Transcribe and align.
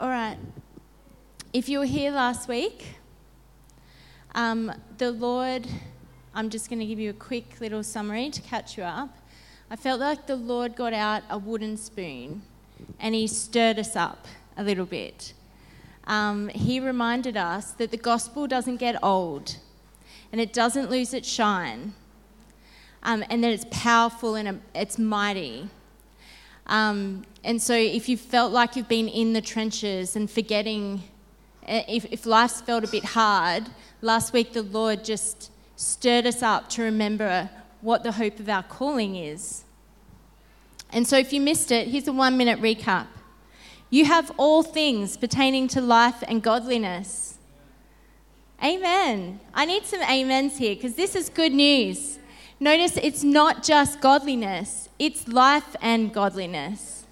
All 0.00 0.08
right. 0.08 0.36
If 1.52 1.68
you 1.68 1.78
were 1.78 1.84
here 1.84 2.10
last 2.10 2.48
week, 2.48 2.96
um, 4.34 4.72
the 4.96 5.12
Lord, 5.12 5.66
I'm 6.34 6.50
just 6.50 6.68
going 6.68 6.80
to 6.80 6.86
give 6.86 6.98
you 6.98 7.10
a 7.10 7.14
quick 7.14 7.60
little 7.60 7.82
summary 7.82 8.30
to 8.30 8.40
catch 8.42 8.76
you 8.76 8.84
up. 8.84 9.16
I 9.70 9.76
felt 9.76 10.00
like 10.00 10.26
the 10.26 10.36
Lord 10.36 10.74
got 10.74 10.92
out 10.92 11.22
a 11.30 11.38
wooden 11.38 11.76
spoon 11.76 12.42
and 12.98 13.14
He 13.14 13.26
stirred 13.26 13.78
us 13.78 13.94
up 13.94 14.26
a 14.56 14.64
little 14.64 14.86
bit. 14.86 15.32
Um, 16.06 16.48
he 16.48 16.80
reminded 16.80 17.36
us 17.36 17.72
that 17.72 17.90
the 17.90 17.98
gospel 17.98 18.46
doesn't 18.46 18.78
get 18.78 19.02
old 19.02 19.56
and 20.32 20.40
it 20.40 20.52
doesn't 20.52 20.90
lose 20.90 21.14
its 21.14 21.28
shine, 21.28 21.92
um, 23.02 23.24
and 23.30 23.44
that 23.44 23.52
it's 23.52 23.66
powerful 23.70 24.34
and 24.34 24.60
it's 24.74 24.98
mighty. 24.98 25.68
Um, 26.68 27.24
and 27.44 27.60
so, 27.62 27.74
if 27.74 28.08
you 28.08 28.16
felt 28.16 28.52
like 28.52 28.76
you've 28.76 28.88
been 28.88 29.08
in 29.08 29.32
the 29.32 29.40
trenches 29.40 30.16
and 30.16 30.30
forgetting, 30.30 31.02
eh, 31.66 31.84
if, 31.88 32.04
if 32.06 32.26
life's 32.26 32.60
felt 32.60 32.84
a 32.84 32.88
bit 32.88 33.04
hard, 33.04 33.64
last 34.02 34.32
week 34.32 34.52
the 34.52 34.62
Lord 34.62 35.04
just 35.04 35.50
stirred 35.76 36.26
us 36.26 36.42
up 36.42 36.68
to 36.70 36.82
remember 36.82 37.48
what 37.80 38.02
the 38.02 38.12
hope 38.12 38.38
of 38.40 38.48
our 38.48 38.62
calling 38.62 39.16
is. 39.16 39.64
And 40.90 41.06
so, 41.06 41.16
if 41.16 41.32
you 41.32 41.40
missed 41.40 41.70
it, 41.70 41.88
here's 41.88 42.08
a 42.08 42.12
one 42.12 42.36
minute 42.36 42.60
recap. 42.60 43.06
You 43.90 44.04
have 44.04 44.30
all 44.36 44.62
things 44.62 45.16
pertaining 45.16 45.68
to 45.68 45.80
life 45.80 46.22
and 46.28 46.42
godliness. 46.42 47.38
Amen. 48.62 49.40
I 49.54 49.64
need 49.64 49.86
some 49.86 50.02
amens 50.02 50.58
here 50.58 50.74
because 50.74 50.94
this 50.94 51.14
is 51.14 51.30
good 51.30 51.52
news. 51.52 52.17
Notice 52.60 52.96
it's 52.96 53.22
not 53.22 53.62
just 53.62 54.00
godliness, 54.00 54.88
it's 54.98 55.28
life 55.28 55.76
and 55.80 56.12
godliness. 56.12 57.06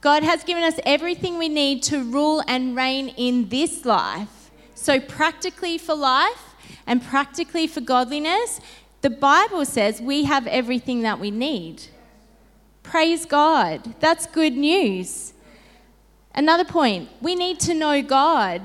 God 0.00 0.22
has 0.22 0.44
given 0.44 0.62
us 0.62 0.78
everything 0.84 1.38
we 1.38 1.48
need 1.48 1.82
to 1.84 2.02
rule 2.02 2.42
and 2.46 2.76
reign 2.76 3.08
in 3.08 3.48
this 3.48 3.84
life. 3.84 4.50
So, 4.74 5.00
practically 5.00 5.78
for 5.78 5.94
life 5.94 6.54
and 6.86 7.02
practically 7.02 7.66
for 7.66 7.80
godliness, 7.80 8.60
the 9.00 9.10
Bible 9.10 9.64
says 9.64 10.00
we 10.00 10.24
have 10.24 10.46
everything 10.46 11.02
that 11.02 11.20
we 11.20 11.30
need. 11.30 11.84
Praise 12.82 13.24
God. 13.24 13.94
That's 14.00 14.26
good 14.26 14.54
news. 14.54 15.32
Another 16.34 16.64
point 16.64 17.08
we 17.20 17.34
need 17.34 17.60
to 17.60 17.74
know 17.74 18.02
God. 18.02 18.62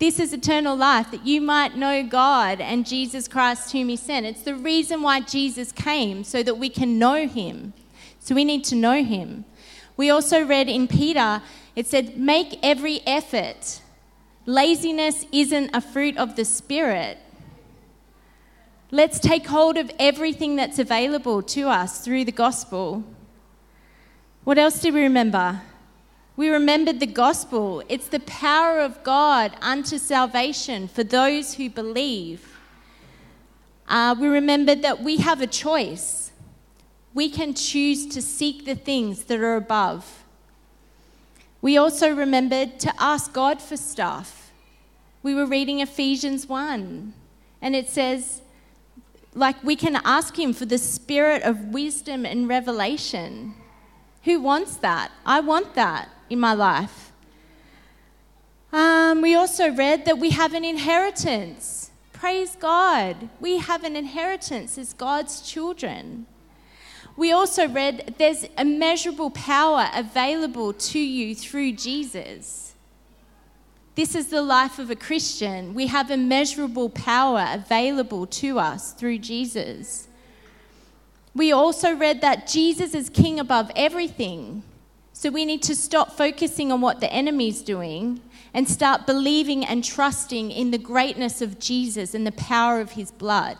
This 0.00 0.18
is 0.18 0.32
eternal 0.32 0.74
life, 0.74 1.10
that 1.10 1.26
you 1.26 1.42
might 1.42 1.76
know 1.76 2.02
God 2.02 2.58
and 2.58 2.86
Jesus 2.86 3.28
Christ, 3.28 3.70
whom 3.70 3.90
He 3.90 3.96
sent. 3.96 4.24
It's 4.24 4.40
the 4.40 4.54
reason 4.54 5.02
why 5.02 5.20
Jesus 5.20 5.72
came, 5.72 6.24
so 6.24 6.42
that 6.42 6.56
we 6.56 6.70
can 6.70 6.98
know 6.98 7.28
Him. 7.28 7.74
So 8.18 8.34
we 8.34 8.46
need 8.46 8.64
to 8.64 8.74
know 8.74 9.04
Him. 9.04 9.44
We 9.98 10.08
also 10.08 10.42
read 10.42 10.70
in 10.70 10.88
Peter, 10.88 11.42
it 11.76 11.86
said, 11.86 12.16
Make 12.16 12.58
every 12.62 13.00
effort. 13.06 13.82
Laziness 14.46 15.26
isn't 15.32 15.70
a 15.74 15.82
fruit 15.82 16.16
of 16.16 16.34
the 16.34 16.46
Spirit. 16.46 17.18
Let's 18.90 19.20
take 19.20 19.48
hold 19.48 19.76
of 19.76 19.90
everything 19.98 20.56
that's 20.56 20.78
available 20.78 21.42
to 21.42 21.68
us 21.68 22.02
through 22.02 22.24
the 22.24 22.32
gospel. 22.32 23.04
What 24.44 24.56
else 24.56 24.80
do 24.80 24.94
we 24.94 25.02
remember? 25.02 25.60
We 26.40 26.48
remembered 26.48 27.00
the 27.00 27.06
gospel. 27.06 27.82
It's 27.90 28.08
the 28.08 28.20
power 28.20 28.78
of 28.78 29.04
God 29.04 29.52
unto 29.60 29.98
salvation 29.98 30.88
for 30.88 31.04
those 31.04 31.56
who 31.56 31.68
believe. 31.68 32.58
Uh, 33.86 34.16
we 34.18 34.26
remembered 34.26 34.80
that 34.80 35.02
we 35.02 35.18
have 35.18 35.42
a 35.42 35.46
choice. 35.46 36.32
We 37.12 37.28
can 37.28 37.52
choose 37.52 38.06
to 38.06 38.22
seek 38.22 38.64
the 38.64 38.74
things 38.74 39.24
that 39.24 39.38
are 39.38 39.56
above. 39.56 40.24
We 41.60 41.76
also 41.76 42.14
remembered 42.14 42.80
to 42.80 42.94
ask 42.98 43.34
God 43.34 43.60
for 43.60 43.76
stuff. 43.76 44.50
We 45.22 45.34
were 45.34 45.44
reading 45.44 45.80
Ephesians 45.80 46.46
1, 46.46 47.12
and 47.60 47.76
it 47.76 47.90
says, 47.90 48.40
like, 49.34 49.62
we 49.62 49.76
can 49.76 50.00
ask 50.06 50.38
Him 50.38 50.54
for 50.54 50.64
the 50.64 50.78
spirit 50.78 51.42
of 51.42 51.66
wisdom 51.66 52.24
and 52.24 52.48
revelation. 52.48 53.56
Who 54.24 54.40
wants 54.40 54.76
that? 54.76 55.12
I 55.26 55.40
want 55.40 55.74
that 55.74 56.08
in 56.30 56.40
my 56.40 56.54
life. 56.54 57.12
Um, 58.72 59.20
we 59.20 59.34
also 59.34 59.70
read 59.70 60.04
that 60.04 60.18
we 60.18 60.30
have 60.30 60.54
an 60.54 60.64
inheritance. 60.64 61.90
Praise 62.12 62.56
God. 62.56 63.28
We 63.40 63.58
have 63.58 63.82
an 63.82 63.96
inheritance 63.96 64.78
as 64.78 64.92
God's 64.92 65.40
children. 65.42 66.26
We 67.16 67.32
also 67.32 67.68
read 67.68 68.14
there's 68.18 68.44
immeasurable 68.56 69.30
power 69.30 69.88
available 69.94 70.72
to 70.72 70.98
you 70.98 71.34
through 71.34 71.72
Jesus. 71.72 72.74
This 73.96 74.14
is 74.14 74.28
the 74.28 74.40
life 74.40 74.78
of 74.78 74.90
a 74.90 74.96
Christian. 74.96 75.74
We 75.74 75.88
have 75.88 76.10
immeasurable 76.10 76.88
power 76.90 77.46
available 77.50 78.26
to 78.26 78.58
us 78.58 78.92
through 78.92 79.18
Jesus. 79.18 80.08
We 81.34 81.52
also 81.52 81.94
read 81.94 82.20
that 82.20 82.46
Jesus 82.46 82.94
is 82.94 83.10
king 83.10 83.38
above 83.40 83.70
everything. 83.74 84.62
So 85.20 85.28
we 85.28 85.44
need 85.44 85.62
to 85.64 85.76
stop 85.76 86.16
focusing 86.16 86.72
on 86.72 86.80
what 86.80 87.00
the 87.00 87.12
enemy's 87.12 87.60
doing 87.60 88.22
and 88.54 88.66
start 88.66 89.04
believing 89.04 89.66
and 89.66 89.84
trusting 89.84 90.50
in 90.50 90.70
the 90.70 90.78
greatness 90.78 91.42
of 91.42 91.58
Jesus 91.58 92.14
and 92.14 92.26
the 92.26 92.32
power 92.32 92.80
of 92.80 92.92
his 92.92 93.10
blood. 93.10 93.58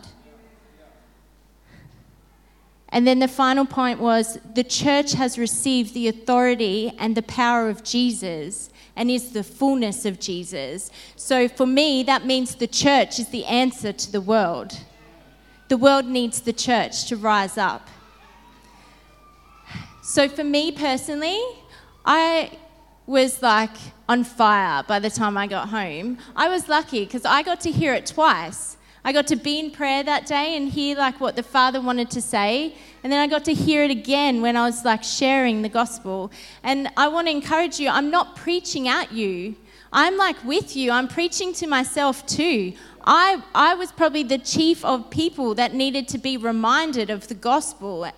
And 2.88 3.06
then 3.06 3.18
the 3.18 3.28
final 3.28 3.66
point 3.66 4.00
was 4.00 4.38
the 4.54 4.64
church 4.64 5.12
has 5.12 5.38
received 5.38 5.92
the 5.92 6.08
authority 6.08 6.94
and 6.98 7.14
the 7.14 7.20
power 7.20 7.68
of 7.68 7.84
Jesus 7.84 8.70
and 8.96 9.10
is 9.10 9.32
the 9.32 9.44
fullness 9.44 10.06
of 10.06 10.18
Jesus. 10.18 10.90
So 11.14 11.46
for 11.46 11.66
me, 11.66 12.02
that 12.04 12.24
means 12.24 12.54
the 12.54 12.68
church 12.68 13.18
is 13.18 13.28
the 13.28 13.44
answer 13.44 13.92
to 13.92 14.10
the 14.10 14.22
world. 14.22 14.78
The 15.68 15.76
world 15.76 16.06
needs 16.06 16.40
the 16.40 16.54
church 16.54 17.04
to 17.08 17.18
rise 17.18 17.58
up. 17.58 17.86
So 20.02 20.28
for 20.28 20.44
me 20.44 20.72
personally, 20.72 21.38
I 22.06 22.58
was 23.06 23.42
like 23.42 23.76
on 24.08 24.24
fire 24.24 24.82
by 24.82 24.98
the 24.98 25.10
time 25.10 25.36
I 25.36 25.46
got 25.46 25.68
home. 25.68 26.18
I 26.34 26.48
was 26.48 26.68
lucky 26.68 27.04
because 27.04 27.26
I 27.26 27.42
got 27.42 27.60
to 27.60 27.70
hear 27.70 27.92
it 27.92 28.06
twice. 28.06 28.78
I 29.04 29.12
got 29.12 29.26
to 29.28 29.36
be 29.36 29.58
in 29.58 29.70
prayer 29.70 30.02
that 30.02 30.26
day 30.26 30.56
and 30.56 30.70
hear 30.70 30.96
like 30.96 31.20
what 31.20 31.36
the 31.36 31.42
Father 31.42 31.80
wanted 31.80 32.10
to 32.12 32.20
say, 32.20 32.74
and 33.02 33.12
then 33.12 33.18
I 33.18 33.26
got 33.26 33.44
to 33.46 33.54
hear 33.54 33.82
it 33.82 33.90
again 33.90 34.42
when 34.42 34.56
I 34.56 34.64
was 34.66 34.84
like 34.84 35.02
sharing 35.02 35.62
the 35.62 35.68
gospel. 35.68 36.30
And 36.62 36.88
I 36.96 37.08
want 37.08 37.26
to 37.26 37.30
encourage 37.30 37.78
you, 37.78 37.88
I'm 37.88 38.10
not 38.10 38.36
preaching 38.36 38.88
at 38.88 39.12
you. 39.12 39.54
I'm 39.92 40.16
like 40.16 40.42
with 40.44 40.76
you. 40.76 40.92
I'm 40.92 41.08
preaching 41.08 41.52
to 41.54 41.66
myself 41.66 42.26
too. 42.26 42.74
I, 43.04 43.42
I 43.54 43.74
was 43.74 43.90
probably 43.90 44.22
the 44.22 44.38
chief 44.38 44.84
of 44.84 45.10
people 45.10 45.54
that 45.56 45.74
needed 45.74 46.06
to 46.08 46.18
be 46.18 46.36
reminded 46.36 47.10
of 47.10 47.28
the 47.28 47.34
gospel 47.34 48.10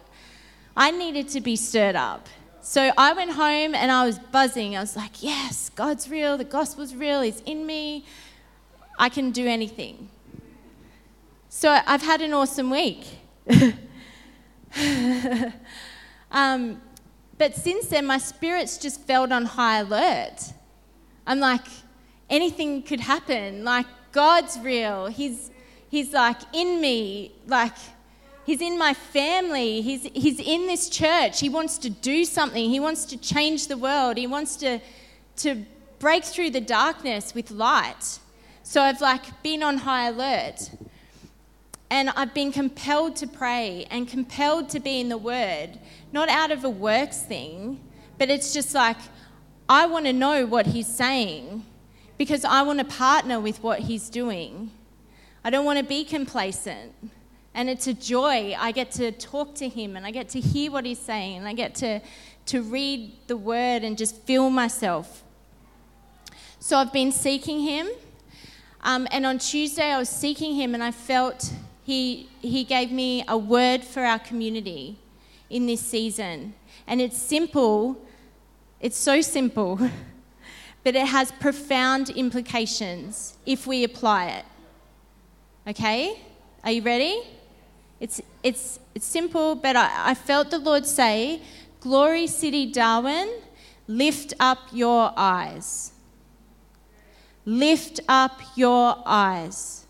I 0.77 0.91
needed 0.91 1.29
to 1.31 1.41
be 1.41 1.57
stirred 1.57 1.97
up. 1.97 2.29
So 2.63 2.93
I 2.97 3.13
went 3.13 3.33
home 3.33 3.75
and 3.75 3.91
I 3.91 4.07
was 4.07 4.19
buzzing. 4.19 4.77
I 4.77 4.81
was 4.81 4.97
like, 4.97 5.23
yes, 5.23 5.71
God's 5.75 6.09
real, 6.09 6.39
the 6.39 6.45
gospel's 6.45 6.95
real, 6.95 7.23
He's 7.23 7.41
in 7.41 7.67
me. 7.67 8.05
I 8.99 9.09
can 9.09 9.31
do 9.33 9.47
anything. 9.47 10.09
So 11.49 11.79
I've 11.87 12.03
had 12.03 12.23
an 12.23 12.33
awesome 12.33 12.71
week. 12.71 13.05
um, 16.31 16.81
but 17.37 17.55
since 17.55 17.89
then, 17.89 18.07
my 18.07 18.19
spirit's 18.19 18.79
just 18.79 19.01
felt 19.03 19.33
on 19.33 19.45
high 19.45 19.81
alert. 19.81 20.53
I'm 21.27 21.41
like, 21.41 21.67
anything 22.31 22.83
could 22.83 23.01
happen. 23.01 23.65
Like, 23.65 23.87
God's 24.13 24.59
real. 24.61 25.07
He's, 25.07 25.51
he's 25.89 26.13
like 26.13 26.41
in 26.53 26.81
me. 26.81 27.33
Like, 27.47 27.77
He's 28.45 28.61
in 28.61 28.79
my 28.79 28.95
family. 28.95 29.83
He's, 29.83 30.03
he's 30.15 30.41
in 30.41 30.67
this 30.67 30.89
church. 30.89 31.41
He 31.41 31.49
wants 31.49 31.79
to 31.79 31.91
do 31.91 32.25
something. 32.25 32.71
He 32.71 32.81
wants 32.81 33.05
to 33.07 33.17
change 33.17 33.69
the 33.69 33.77
world. 33.77 34.17
He 34.17 34.27
wants 34.27 34.57
to, 34.57 34.81
to 35.37 35.65
break 35.99 36.25
through 36.25 36.51
the 36.51 36.61
darkness 36.61 37.35
with 37.35 37.51
light. 37.51 38.19
So 38.65 38.83
I've 38.83 39.01
like 39.01 39.43
been 39.43 39.63
on 39.63 39.79
high 39.79 40.09
alert. 40.09 40.71
And 41.91 42.11
I've 42.11 42.33
been 42.33 42.53
compelled 42.53 43.17
to 43.17 43.27
pray 43.27 43.87
and 43.91 44.09
compelled 44.09 44.71
to 44.71 44.81
be 44.81 44.99
in 44.99 45.11
the 45.11 45.19
Word, 45.19 45.79
not 46.11 46.31
out 46.31 46.51
of 46.51 46.65
a 46.65 46.71
works 46.71 47.19
thing, 47.19 47.81
but 48.17 48.31
it's 48.31 48.55
just 48.55 48.75
like, 48.75 48.97
I 49.69 49.87
want 49.87 50.07
to 50.07 50.13
know 50.13 50.47
what 50.47 50.69
He's 50.69 50.87
saying 50.87 51.65
because 52.17 52.47
I 52.47 52.63
want 52.63 52.79
to 52.79 52.85
partner 52.87 53.39
with 53.39 53.63
what 53.63 53.81
He's 53.81 54.09
doing. 54.09 54.71
I 55.45 55.51
don't 55.51 55.67
want 55.67 55.79
to 55.81 55.85
be 55.85 56.03
complacent. 56.05 56.95
And 57.55 57.69
it's 57.69 57.87
a 57.87 57.95
joy. 57.95 58.55
I 58.59 58.73
get 58.73 58.91
to 58.93 59.13
talk 59.13 59.55
to 59.57 59.69
him 59.69 59.97
and 59.97 60.07
I 60.07 60.11
get 60.11 60.31
to 60.31 60.41
hear 60.41 60.71
what 60.71 60.87
he's 60.87 60.99
saying 60.99 61.39
and 61.39 61.47
I 61.47 61.53
get 61.53 61.75
to, 61.77 62.01
to 62.47 62.63
read 62.63 63.13
the 63.27 63.37
word 63.37 63.83
and 63.85 63.99
just 63.99 64.17
feel 64.23 64.49
myself. 64.49 65.23
So 66.59 66.77
I've 66.79 66.93
been 66.93 67.13
seeking 67.13 67.61
him. 67.61 67.89
Um, 68.83 69.07
and 69.11 69.27
on 69.27 69.39
Tuesday, 69.39 69.93
I 69.93 69.99
was 69.99 70.09
seeking 70.09 70.55
him 70.55 70.75
and 70.75 70.83
I 70.83 70.91
felt 70.91 71.53
he, 71.85 72.29
he 72.41 72.65
gave 72.65 72.91
me 72.91 73.25
a 73.29 73.37
word 73.37 73.85
for 73.85 74.03
our 74.03 74.19
community 74.19 74.99
in 75.51 75.67
this 75.67 75.81
season. 75.81 76.55
And 76.87 77.01
it's 77.01 77.19
simple, 77.19 78.01
it's 78.81 78.97
so 78.97 79.21
simple, 79.21 79.79
but 80.85 80.97
it 80.97 81.07
has 81.07 81.33
profound 81.33 82.11
implications 82.11 83.37
if 83.45 83.67
we 83.67 83.85
apply 83.85 84.27
it. 84.27 84.45
Okay? 85.69 86.21
Are 86.65 86.71
you 86.73 86.83
ready? 86.83 87.23
It's, 88.03 88.21
it's, 88.43 88.81
it's 88.97 89.07
simple, 89.07 89.55
but 89.55 89.77
I, 89.77 90.11
I 90.11 90.15
felt 90.15 90.51
the 90.51 90.59
Lord 90.59 90.85
say, 90.87 91.41
Glory 91.79 92.27
City, 92.27 92.67
Darwin, 92.67 93.33
lift 93.87 94.35
up 94.41 94.59
your 94.73 95.13
eyes. 95.17 95.93
Lift 97.45 98.01
up 98.09 98.41
your 98.57 98.97
eyes. 99.07 99.87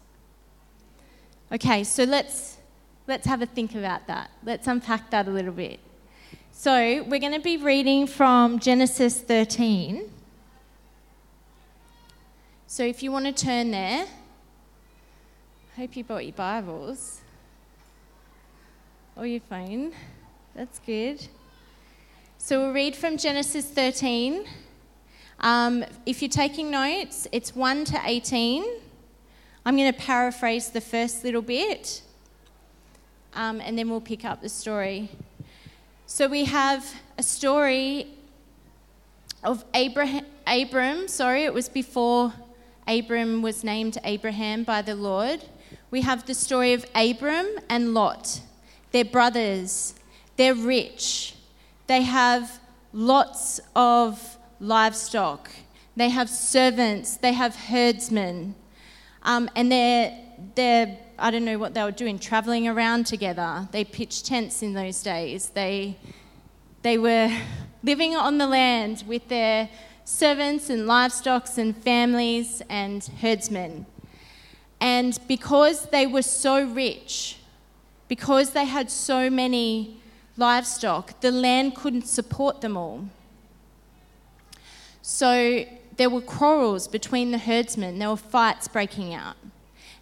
Okay, 1.50 1.84
so 1.84 2.04
let's, 2.04 2.58
let's 3.06 3.26
have 3.26 3.40
a 3.40 3.46
think 3.46 3.74
about 3.74 4.06
that. 4.08 4.30
Let's 4.44 4.66
unpack 4.66 5.10
that 5.10 5.26
a 5.26 5.30
little 5.30 5.54
bit. 5.54 5.80
So, 6.50 7.02
we're 7.04 7.18
going 7.18 7.32
to 7.32 7.40
be 7.40 7.56
reading 7.56 8.06
from 8.06 8.58
Genesis 8.58 9.22
13. 9.22 10.02
So, 12.66 12.84
if 12.84 13.02
you 13.02 13.10
want 13.10 13.24
to 13.24 13.32
turn 13.32 13.70
there, 13.70 14.04
I 15.74 15.80
hope 15.80 15.96
you 15.96 16.04
brought 16.04 16.26
your 16.26 16.34
Bibles 16.34 17.21
or 19.16 19.26
your 19.26 19.40
phone. 19.40 19.92
That's 20.54 20.78
good. 20.80 21.26
So, 22.38 22.60
we'll 22.60 22.72
read 22.72 22.96
from 22.96 23.16
Genesis 23.16 23.66
13. 23.66 24.46
Um, 25.40 25.84
if 26.06 26.22
you're 26.22 26.28
taking 26.28 26.70
notes, 26.70 27.26
it's 27.32 27.54
1 27.54 27.84
to 27.86 28.00
18. 28.04 28.64
I'm 29.64 29.76
going 29.76 29.92
to 29.92 29.98
paraphrase 29.98 30.70
the 30.70 30.80
first 30.80 31.22
little 31.22 31.42
bit, 31.42 32.02
um, 33.34 33.60
and 33.60 33.78
then 33.78 33.88
we'll 33.88 34.00
pick 34.00 34.24
up 34.24 34.42
the 34.42 34.48
story. 34.48 35.08
So 36.06 36.28
we 36.28 36.44
have 36.46 36.84
a 37.16 37.22
story 37.22 38.08
of 39.44 39.64
Abraham, 39.74 40.26
Abram, 40.46 41.08
sorry, 41.08 41.44
it 41.44 41.54
was 41.54 41.68
before 41.68 42.32
Abram 42.86 43.42
was 43.42 43.62
named 43.62 43.98
Abraham 44.04 44.64
by 44.64 44.82
the 44.82 44.94
Lord. 44.94 45.44
We 45.90 46.00
have 46.00 46.26
the 46.26 46.34
story 46.34 46.72
of 46.72 46.84
Abram 46.94 47.46
and 47.68 47.94
Lot. 47.94 48.40
They're 48.92 49.04
brothers, 49.04 49.94
they're 50.36 50.54
rich, 50.54 51.34
they 51.86 52.02
have 52.02 52.60
lots 52.92 53.60
of 53.74 54.36
livestock, 54.60 55.50
they 55.96 56.10
have 56.10 56.28
servants, 56.28 57.16
they 57.16 57.32
have 57.32 57.56
herdsmen, 57.56 58.54
um, 59.22 59.50
and 59.56 59.72
they're, 59.72 60.18
they're 60.54 60.98
I 61.18 61.30
don't 61.30 61.44
know 61.44 61.58
what 61.58 61.74
they 61.74 61.82
were 61.84 61.92
doing, 61.92 62.18
traveling 62.18 62.66
around 62.66 63.06
together. 63.06 63.68
They 63.70 63.84
pitched 63.84 64.26
tents 64.26 64.60
in 64.60 64.72
those 64.72 65.02
days. 65.02 65.50
They, 65.50 65.96
they 66.82 66.98
were 66.98 67.30
living 67.84 68.16
on 68.16 68.38
the 68.38 68.46
land 68.48 69.04
with 69.06 69.28
their 69.28 69.68
servants 70.04 70.68
and 70.68 70.86
livestock 70.88 71.46
and 71.56 71.76
families 71.76 72.60
and 72.68 73.04
herdsmen. 73.20 73.86
And 74.80 75.16
because 75.28 75.86
they 75.90 76.08
were 76.08 76.22
so 76.22 76.64
rich, 76.64 77.38
because 78.12 78.50
they 78.50 78.66
had 78.66 78.90
so 78.90 79.30
many 79.30 79.96
livestock, 80.36 81.18
the 81.22 81.30
land 81.30 81.74
couldn't 81.74 82.06
support 82.06 82.60
them 82.60 82.76
all. 82.76 83.08
So 85.00 85.64
there 85.96 86.10
were 86.10 86.20
quarrels 86.20 86.86
between 86.88 87.30
the 87.30 87.38
herdsmen, 87.38 87.98
there 87.98 88.10
were 88.10 88.18
fights 88.18 88.68
breaking 88.68 89.14
out. 89.14 89.36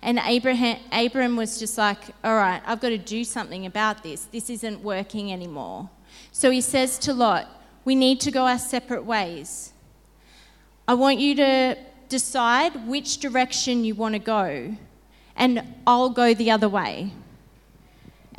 And 0.02 0.18
Abraham, 0.24 0.78
Abram 0.90 1.36
was 1.36 1.60
just 1.60 1.78
like, 1.78 2.00
all 2.24 2.34
right, 2.34 2.60
I've 2.66 2.80
got 2.80 2.88
to 2.88 2.98
do 2.98 3.22
something 3.22 3.64
about 3.64 4.02
this. 4.02 4.24
This 4.24 4.50
isn't 4.50 4.82
working 4.82 5.32
anymore. 5.32 5.88
So 6.32 6.50
he 6.50 6.62
says 6.62 6.98
to 7.06 7.14
Lot, 7.14 7.46
we 7.84 7.94
need 7.94 8.18
to 8.22 8.32
go 8.32 8.44
our 8.44 8.58
separate 8.58 9.04
ways. 9.04 9.72
I 10.88 10.94
want 10.94 11.20
you 11.20 11.36
to 11.36 11.76
decide 12.08 12.88
which 12.88 13.18
direction 13.18 13.84
you 13.84 13.94
want 13.94 14.14
to 14.16 14.18
go, 14.18 14.74
and 15.36 15.62
I'll 15.86 16.10
go 16.10 16.34
the 16.34 16.50
other 16.50 16.68
way. 16.68 17.12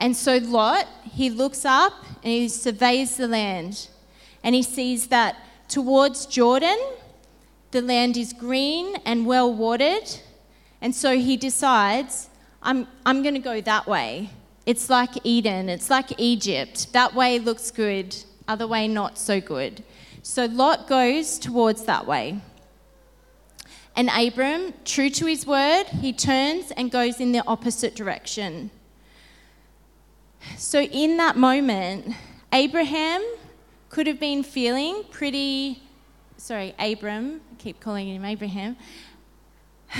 And 0.01 0.17
so 0.17 0.37
Lot, 0.37 0.87
he 1.13 1.29
looks 1.29 1.63
up 1.63 1.93
and 2.23 2.33
he 2.33 2.49
surveys 2.49 3.15
the 3.15 3.29
land, 3.29 3.87
and 4.43 4.53
he 4.53 4.63
sees 4.63 5.07
that 5.07 5.37
towards 5.69 6.25
Jordan, 6.25 6.77
the 7.71 7.81
land 7.81 8.17
is 8.17 8.33
green 8.33 8.97
and 9.05 9.25
well 9.25 9.53
watered 9.53 10.09
and 10.81 10.95
so 10.95 11.15
he 11.15 11.37
decides, 11.37 12.29
I'm, 12.61 12.87
I'm 13.05 13.21
going 13.21 13.35
to 13.35 13.39
go 13.39 13.61
that 13.61 13.87
way. 13.87 14.31
It's 14.65 14.89
like 14.89 15.11
Eden, 15.23 15.69
it's 15.69 15.89
like 15.89 16.19
Egypt. 16.19 16.91
That 16.93 17.13
way 17.13 17.39
looks 17.39 17.69
good, 17.69 18.15
other 18.47 18.67
way 18.67 18.87
not 18.87 19.17
so 19.17 19.39
good. 19.39 19.83
So 20.23 20.45
Lot 20.45 20.87
goes 20.87 21.37
towards 21.37 21.83
that 21.85 22.05
way. 22.05 22.41
And 23.95 24.09
Abram, 24.09 24.73
true 24.85 25.09
to 25.11 25.25
his 25.25 25.45
word, 25.45 25.85
he 25.85 26.13
turns 26.13 26.71
and 26.71 26.89
goes 26.89 27.19
in 27.19 27.31
the 27.31 27.43
opposite 27.45 27.95
direction. 27.95 28.71
So 30.57 30.81
in 30.81 31.17
that 31.17 31.37
moment, 31.37 32.15
Abraham 32.53 33.23
could 33.89 34.07
have 34.07 34.19
been 34.19 34.43
feeling 34.43 35.03
pretty, 35.11 35.81
sorry, 36.37 36.73
Abram, 36.79 37.41
I 37.51 37.55
keep 37.55 37.79
calling 37.79 38.07
him 38.07 38.25
Abraham 38.25 38.77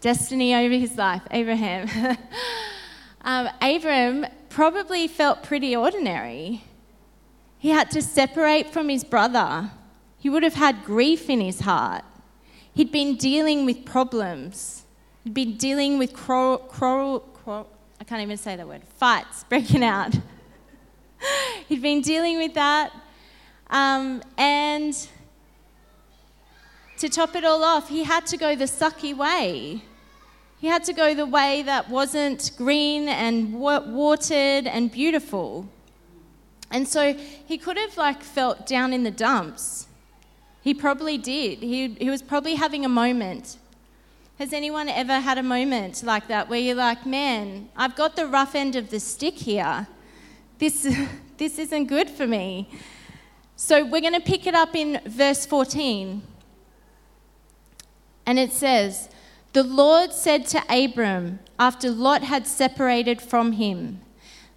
destiny 0.00 0.54
over 0.54 0.74
his 0.74 0.96
life, 0.96 1.22
Abraham. 1.30 1.88
um, 3.22 3.48
Abram 3.60 4.26
probably 4.48 5.08
felt 5.08 5.42
pretty 5.42 5.74
ordinary. 5.74 6.64
He 7.58 7.70
had 7.70 7.90
to 7.92 8.02
separate 8.02 8.70
from 8.72 8.88
his 8.88 9.04
brother. 9.04 9.70
He 10.18 10.28
would 10.30 10.42
have 10.42 10.54
had 10.54 10.84
grief 10.84 11.28
in 11.28 11.40
his 11.40 11.60
heart. 11.60 12.04
He'd 12.74 12.92
been 12.92 13.16
dealing 13.16 13.66
with 13.66 13.84
problems. 13.84 14.84
He'd 15.24 15.34
been 15.34 15.56
dealing 15.56 15.98
with 15.98 16.14
quarrel, 16.14 16.58
quarrel, 16.58 17.20
quarrel 17.20 17.68
I 18.02 18.04
can't 18.04 18.20
even 18.20 18.36
say 18.36 18.56
that 18.56 18.66
word, 18.66 18.82
fights 18.82 19.44
breaking 19.48 19.84
out. 19.84 20.12
He'd 21.68 21.80
been 21.80 22.00
dealing 22.00 22.36
with 22.36 22.52
that. 22.54 22.92
Um, 23.70 24.24
and 24.36 24.92
to 26.98 27.08
top 27.08 27.36
it 27.36 27.44
all 27.44 27.62
off, 27.62 27.88
he 27.88 28.02
had 28.02 28.26
to 28.26 28.36
go 28.36 28.56
the 28.56 28.64
sucky 28.64 29.16
way. 29.16 29.84
He 30.58 30.66
had 30.66 30.82
to 30.82 30.92
go 30.92 31.14
the 31.14 31.26
way 31.26 31.62
that 31.62 31.88
wasn't 31.88 32.50
green 32.56 33.08
and 33.08 33.54
watered 33.54 34.66
and 34.66 34.90
beautiful. 34.90 35.68
And 36.72 36.88
so 36.88 37.14
he 37.14 37.56
could 37.56 37.76
have 37.76 37.96
like 37.96 38.24
felt 38.24 38.66
down 38.66 38.92
in 38.92 39.04
the 39.04 39.12
dumps. 39.12 39.86
He 40.60 40.74
probably 40.74 41.18
did. 41.18 41.60
He, 41.60 41.94
he 42.00 42.10
was 42.10 42.20
probably 42.20 42.56
having 42.56 42.84
a 42.84 42.88
moment. 42.88 43.58
Has 44.42 44.52
anyone 44.52 44.88
ever 44.88 45.20
had 45.20 45.38
a 45.38 45.42
moment 45.44 46.02
like 46.02 46.26
that 46.26 46.48
where 46.48 46.58
you're 46.58 46.74
like, 46.74 47.06
man, 47.06 47.68
I've 47.76 47.94
got 47.94 48.16
the 48.16 48.26
rough 48.26 48.56
end 48.56 48.74
of 48.74 48.90
the 48.90 48.98
stick 48.98 49.34
here. 49.34 49.86
This, 50.58 50.82
this 51.36 51.60
isn't 51.60 51.86
good 51.86 52.10
for 52.10 52.26
me. 52.26 52.68
So 53.54 53.84
we're 53.84 54.00
going 54.00 54.14
to 54.14 54.20
pick 54.20 54.48
it 54.48 54.56
up 54.56 54.74
in 54.74 55.00
verse 55.06 55.46
14. 55.46 56.22
And 58.26 58.36
it 58.36 58.50
says, 58.50 59.10
the 59.52 59.62
Lord 59.62 60.12
said 60.12 60.48
to 60.48 60.62
Abram, 60.68 61.38
after 61.56 61.88
Lot 61.88 62.24
had 62.24 62.48
separated 62.48 63.22
from 63.22 63.52
him, 63.52 64.00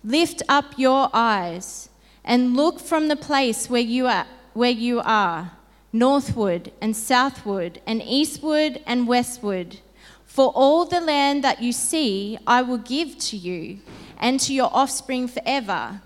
Lift 0.03 0.41
up 0.49 0.79
your 0.79 1.11
eyes 1.13 1.89
and 2.23 2.57
look 2.57 2.79
from 2.79 3.07
the 3.07 3.15
place 3.15 3.69
where 3.69 3.81
you 3.81 4.07
are, 4.07 4.25
where 4.55 4.71
you 4.71 4.99
are 5.01 5.51
northward 5.95 6.73
and 6.81 6.93
southward 6.93 7.79
and 7.87 8.03
eastward 8.03 8.81
and 8.85 9.07
westward. 9.07 9.79
For 10.25 10.51
all 10.53 10.83
the 10.83 10.99
land 10.99 11.41
that 11.45 11.61
you 11.61 11.71
see, 11.71 12.37
I 12.45 12.61
will 12.61 12.77
give 12.77 13.17
to 13.29 13.37
you 13.37 13.79
and 14.17 14.37
to 14.41 14.53
your 14.53 14.69
offspring 14.73 15.29
forever. 15.29 16.01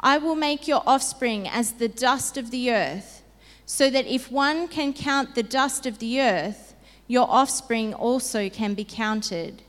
I 0.00 0.18
will 0.18 0.34
make 0.34 0.66
your 0.66 0.82
offspring 0.84 1.48
as 1.48 1.74
the 1.74 1.88
dust 1.88 2.36
of 2.36 2.50
the 2.50 2.72
earth, 2.72 3.22
so 3.64 3.88
that 3.88 4.06
if 4.06 4.32
one 4.32 4.66
can 4.66 4.92
count 4.92 5.36
the 5.36 5.44
dust 5.44 5.86
of 5.86 6.00
the 6.00 6.20
earth, 6.20 6.74
your 7.06 7.30
offspring 7.30 7.94
also 7.94 8.50
can 8.50 8.74
be 8.74 8.84
counted. 8.84 9.62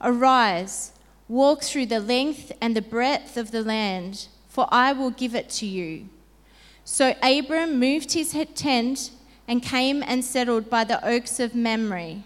Arise, 0.00 0.92
walk 1.26 1.64
through 1.64 1.86
the 1.86 2.00
length 2.00 2.52
and 2.60 2.76
the 2.76 2.82
breadth 2.82 3.36
of 3.36 3.50
the 3.50 3.62
land, 3.62 4.28
for 4.48 4.68
I 4.70 4.92
will 4.92 5.10
give 5.10 5.34
it 5.34 5.50
to 5.58 5.66
you. 5.66 6.08
So 6.86 7.14
Abram 7.22 7.78
moved 7.78 8.12
his 8.12 8.34
tent 8.54 9.10
and 9.46 9.62
came 9.62 10.02
and 10.02 10.24
settled 10.24 10.70
by 10.70 10.84
the 10.84 11.06
oaks 11.06 11.38
of 11.38 11.54
Mamre, 11.54 12.22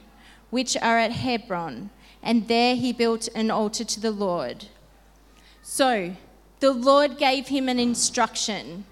which 0.50 0.76
are 0.76 0.98
at 0.98 1.10
Hebron, 1.10 1.90
and 2.22 2.46
there 2.46 2.76
he 2.76 2.92
built 2.92 3.28
an 3.34 3.50
altar 3.50 3.82
to 3.82 3.98
the 3.98 4.12
Lord. 4.12 4.66
So 5.62 6.14
the 6.60 6.72
Lord 6.72 7.18
gave 7.18 7.48
him 7.48 7.68
an 7.68 7.80
instruction 7.80 8.84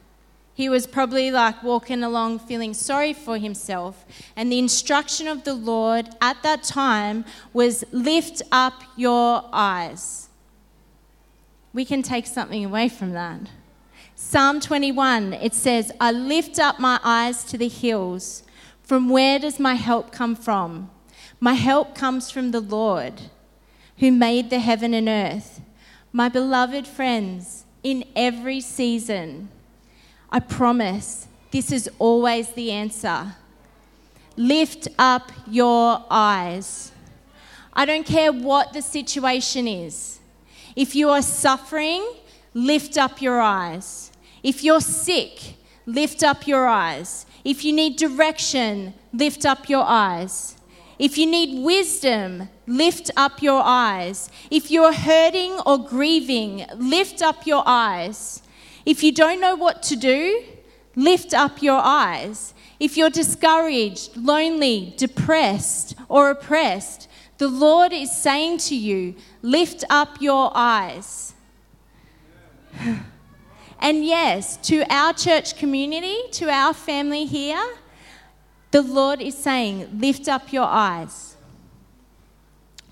he 0.59 0.69
was 0.69 0.89
probably 0.89 1.31
like 1.31 1.63
walking 1.63 2.03
along 2.03 2.41
feeling 2.41 2.75
sorry 2.75 3.13
for 3.13 3.39
himself. 3.39 4.05
And 4.35 4.51
the 4.51 4.59
instruction 4.59 5.29
of 5.29 5.45
the 5.45 5.55
Lord 5.55 6.09
at 6.21 6.43
that 6.43 6.65
time 6.65 7.25
was 7.53 7.85
lift 7.93 8.43
up 8.51 8.83
your 8.97 9.45
eyes. 9.53 10.29
We 11.73 11.85
can 11.85 12.03
take 12.03 12.27
something 12.27 12.65
away 12.65 12.89
from 12.89 13.13
that. 13.13 13.39
Psalm 14.21 14.59
21, 14.59 15.33
it 15.33 15.55
says, 15.55 15.93
I 16.01 16.11
lift 16.11 16.59
up 16.59 16.81
my 16.81 16.99
eyes 17.05 17.45
to 17.45 17.57
the 17.57 17.69
hills. 17.69 18.43
From 18.83 19.09
where 19.09 19.39
does 19.39 19.61
my 19.61 19.75
help 19.75 20.11
come 20.11 20.35
from? 20.35 20.91
My 21.39 21.53
help 21.53 21.95
comes 21.95 22.29
from 22.29 22.51
the 22.51 22.61
Lord, 22.61 23.23
who 23.99 24.11
made 24.11 24.51
the 24.51 24.59
heaven 24.59 24.93
and 24.93 25.09
earth. 25.09 25.61
My 26.13 26.29
beloved 26.29 26.85
friends, 26.85 27.65
in 27.85 28.05
every 28.17 28.61
season, 28.61 29.51
I 30.31 30.41
promise 30.41 31.29
this 31.53 31.71
is 31.71 31.89
always 32.01 32.49
the 32.51 32.73
answer. 32.73 33.37
Lift 34.37 34.89
up 34.99 35.31
your 35.47 36.05
eyes. 36.11 36.91
I 37.73 37.85
don't 37.85 38.05
care 38.05 38.33
what 38.33 38.73
the 38.73 38.83
situation 38.83 39.69
is. 39.69 40.19
If 40.75 40.97
you 40.97 41.09
are 41.09 41.23
suffering, 41.23 42.05
lift 42.53 42.99
up 42.99 43.23
your 43.23 43.41
eyes. 43.41 44.08
If 44.51 44.65
you're 44.65 44.81
sick, 44.81 45.57
lift 45.85 46.23
up 46.23 46.47
your 46.47 46.67
eyes. 46.67 47.27
If 47.45 47.67
you 47.67 47.73
need 47.81 47.97
direction, 47.97 48.95
lift 49.13 49.45
up 49.45 49.69
your 49.69 49.85
eyes. 49.85 50.57
If 50.99 51.19
you 51.19 51.27
need 51.27 51.63
wisdom, 51.63 52.49
lift 52.67 53.11
up 53.15 53.43
your 53.43 53.61
eyes. 53.63 54.31
If 54.51 54.71
you're 54.71 54.95
hurting 54.95 55.61
or 55.67 55.77
grieving, 55.77 56.65
lift 56.77 57.21
up 57.21 57.47
your 57.47 57.63
eyes. 57.67 58.43
If 58.87 59.03
you 59.03 59.13
don't 59.13 59.39
know 59.39 59.55
what 59.55 59.83
to 59.91 59.97
do, 59.97 60.43
lift 60.97 61.35
up 61.35 61.61
your 61.61 61.83
eyes. 61.85 62.55
If 62.81 62.97
you're 62.97 63.11
discouraged, 63.11 64.17
lonely, 64.17 64.95
depressed, 64.97 65.95
or 66.09 66.31
oppressed, 66.31 67.07
the 67.37 67.49
Lord 67.49 67.93
is 67.93 68.17
saying 68.17 68.59
to 68.69 68.75
you, 68.75 69.15
lift 69.43 69.85
up 69.91 70.23
your 70.23 70.51
eyes. 70.55 71.35
And 73.81 74.05
yes, 74.05 74.57
to 74.69 74.85
our 74.93 75.13
church 75.13 75.57
community, 75.57 76.17
to 76.33 76.51
our 76.51 76.75
family 76.75 77.27
here, 77.27 77.65
the 78.71 78.83
Lord 78.83 79.23
is 79.23 79.37
saying, 79.37 79.99
lift 79.99 80.29
up 80.29 80.53
your 80.53 80.67
eyes. 80.67 81.37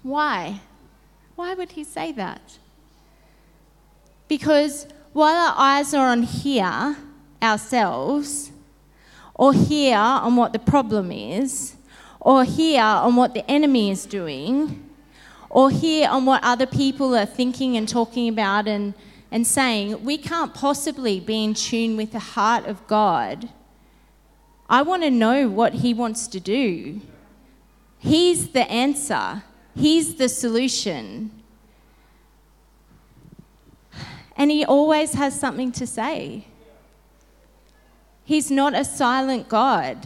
Why? 0.03 0.61
Why 1.35 1.55
would 1.55 1.73
He 1.73 1.85
say 1.85 2.13
that? 2.13 2.59
Because 4.29 4.87
while 5.13 5.35
our 5.35 5.55
eyes 5.57 5.93
are 5.93 6.09
on 6.09 6.23
here, 6.23 6.97
ourselves, 7.43 8.53
or 9.35 9.53
here 9.53 9.99
on 9.99 10.37
what 10.37 10.53
the 10.53 10.59
problem 10.59 11.13
is, 11.13 11.75
or 12.21 12.45
here 12.45 12.83
on 12.83 13.17
what 13.17 13.35
the 13.35 13.49
enemy 13.51 13.91
is 13.91 14.07
doing, 14.07 14.89
or 15.51 15.71
here 15.71 16.09
on 16.09 16.25
what 16.25 16.43
other 16.43 16.67
people 16.67 17.15
are 17.15 17.27
thinking 17.27 17.77
and 17.77 17.89
talking 17.89 18.29
about 18.29 18.67
and, 18.67 18.95
and 19.31 19.47
saying, 19.47 20.05
we 20.05 20.19
can't 20.19 20.55
possibly 20.55 21.21
be 21.21 21.45
in 21.45 21.55
tune 21.55 21.97
with 21.97 22.13
the 22.13 22.19
heart 22.19 22.67
of 22.67 22.87
God 22.87 23.49
I 24.69 24.83
want 24.83 25.03
to 25.05 25.11
know 25.11 25.49
what 25.49 25.75
He 25.75 25.95
wants 25.95 26.27
to 26.29 26.41
do. 26.41 27.01
He's 27.99 28.49
the 28.49 28.69
answer, 28.71 29.43
He's 29.75 30.17
the 30.17 30.29
solution. 30.29 31.31
And 34.37 34.51
He 34.51 34.65
always 34.65 35.15
has 35.15 35.39
something 35.39 35.73
to 35.73 35.87
say. 35.87 36.47
He's 38.25 38.51
not 38.51 38.75
a 38.75 38.85
silent 38.85 39.49
God. 39.49 40.05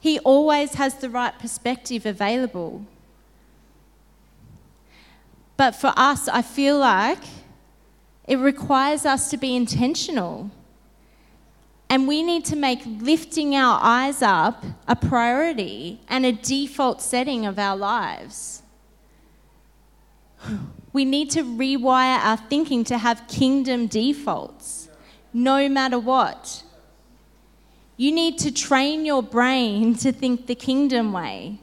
He 0.00 0.18
always 0.20 0.74
has 0.74 0.94
the 0.94 1.10
right 1.10 1.38
perspective 1.38 2.06
available. 2.06 2.86
But 5.56 5.74
for 5.74 5.92
us, 5.96 6.28
I 6.28 6.42
feel 6.42 6.78
like 6.78 7.18
it 8.26 8.36
requires 8.36 9.04
us 9.04 9.30
to 9.30 9.36
be 9.36 9.54
intentional. 9.54 10.50
And 11.90 12.08
we 12.08 12.22
need 12.22 12.44
to 12.46 12.56
make 12.56 12.80
lifting 12.86 13.54
our 13.54 13.78
eyes 13.82 14.22
up 14.22 14.64
a 14.88 14.96
priority 14.96 16.00
and 16.08 16.24
a 16.24 16.32
default 16.32 17.02
setting 17.02 17.44
of 17.46 17.58
our 17.58 17.76
lives. 17.76 18.62
We 20.94 21.06
need 21.06 21.30
to 21.30 21.42
rewire 21.42 22.18
our 22.22 22.36
thinking 22.36 22.84
to 22.84 22.98
have 22.98 23.26
kingdom 23.26 23.86
defaults, 23.86 24.90
no 25.32 25.66
matter 25.66 25.98
what. 25.98 26.64
You 27.96 28.12
need 28.12 28.36
to 28.40 28.52
train 28.52 29.06
your 29.06 29.22
brain 29.22 29.94
to 30.04 30.12
think 30.12 30.46
the 30.46 30.54
kingdom 30.54 31.12
way. 31.14 31.60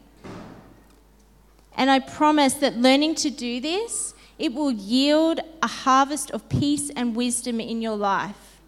And 1.75 1.89
I 1.89 1.99
promise 1.99 2.55
that 2.55 2.77
learning 2.77 3.15
to 3.15 3.29
do 3.29 3.61
this, 3.61 4.13
it 4.38 4.53
will 4.53 4.71
yield 4.71 5.39
a 5.61 5.67
harvest 5.67 6.31
of 6.31 6.47
peace 6.49 6.89
and 6.95 7.15
wisdom 7.15 7.59
in 7.59 7.81
your 7.81 7.95
life. 7.95 8.61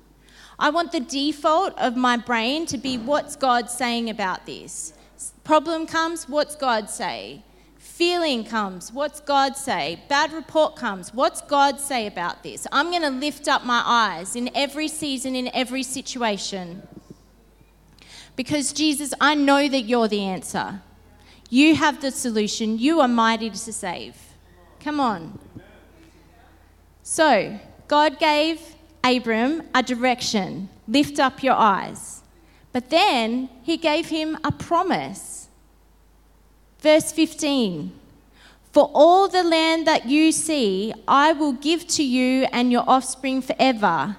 I 0.59 0.69
want 0.69 0.91
the 0.91 0.99
default 0.99 1.77
of 1.79 1.95
my 1.95 2.17
brain 2.17 2.65
to 2.67 2.77
be 2.77 2.97
what's 2.97 3.35
God 3.35 3.69
saying 3.69 4.09
about 4.09 4.45
this? 4.45 4.93
Problem 5.43 5.87
comes, 5.87 6.29
what's 6.29 6.55
God 6.55 6.89
say? 6.89 7.43
Feeling 7.77 8.43
comes, 8.43 8.93
what's 8.93 9.19
God 9.19 9.55
say? 9.57 10.01
Bad 10.07 10.33
report 10.33 10.75
comes, 10.75 11.13
what's 11.13 11.41
God 11.41 11.79
say 11.79 12.05
about 12.05 12.43
this? 12.43 12.67
I'm 12.71 12.91
going 12.91 13.01
to 13.01 13.09
lift 13.09 13.47
up 13.47 13.65
my 13.65 13.81
eyes 13.83 14.35
in 14.35 14.49
every 14.55 14.87
season, 14.87 15.35
in 15.35 15.49
every 15.53 15.83
situation. 15.83 16.87
Because, 18.35 18.71
Jesus, 18.71 19.13
I 19.19 19.35
know 19.35 19.67
that 19.67 19.81
you're 19.81 20.07
the 20.07 20.21
answer. 20.21 20.81
You 21.51 21.75
have 21.75 22.01
the 22.01 22.09
solution. 22.09 22.79
You 22.79 23.01
are 23.01 23.07
mighty 23.07 23.51
to 23.51 23.57
save. 23.73 24.15
Come 24.79 24.99
on. 24.99 25.37
So, 27.03 27.59
God 27.87 28.17
gave 28.17 28.75
Abram 29.03 29.63
a 29.75 29.83
direction 29.83 30.69
lift 30.87 31.19
up 31.19 31.41
your 31.41 31.55
eyes. 31.55 32.21
But 32.73 32.89
then 32.89 33.49
he 33.63 33.77
gave 33.77 34.07
him 34.07 34.37
a 34.43 34.51
promise. 34.51 35.47
Verse 36.79 37.11
15 37.11 37.91
For 38.71 38.89
all 38.93 39.27
the 39.27 39.43
land 39.43 39.87
that 39.87 40.05
you 40.07 40.31
see, 40.31 40.93
I 41.07 41.33
will 41.33 41.53
give 41.53 41.87
to 41.87 42.03
you 42.03 42.47
and 42.51 42.71
your 42.71 42.83
offspring 42.87 43.41
forever. 43.41 44.17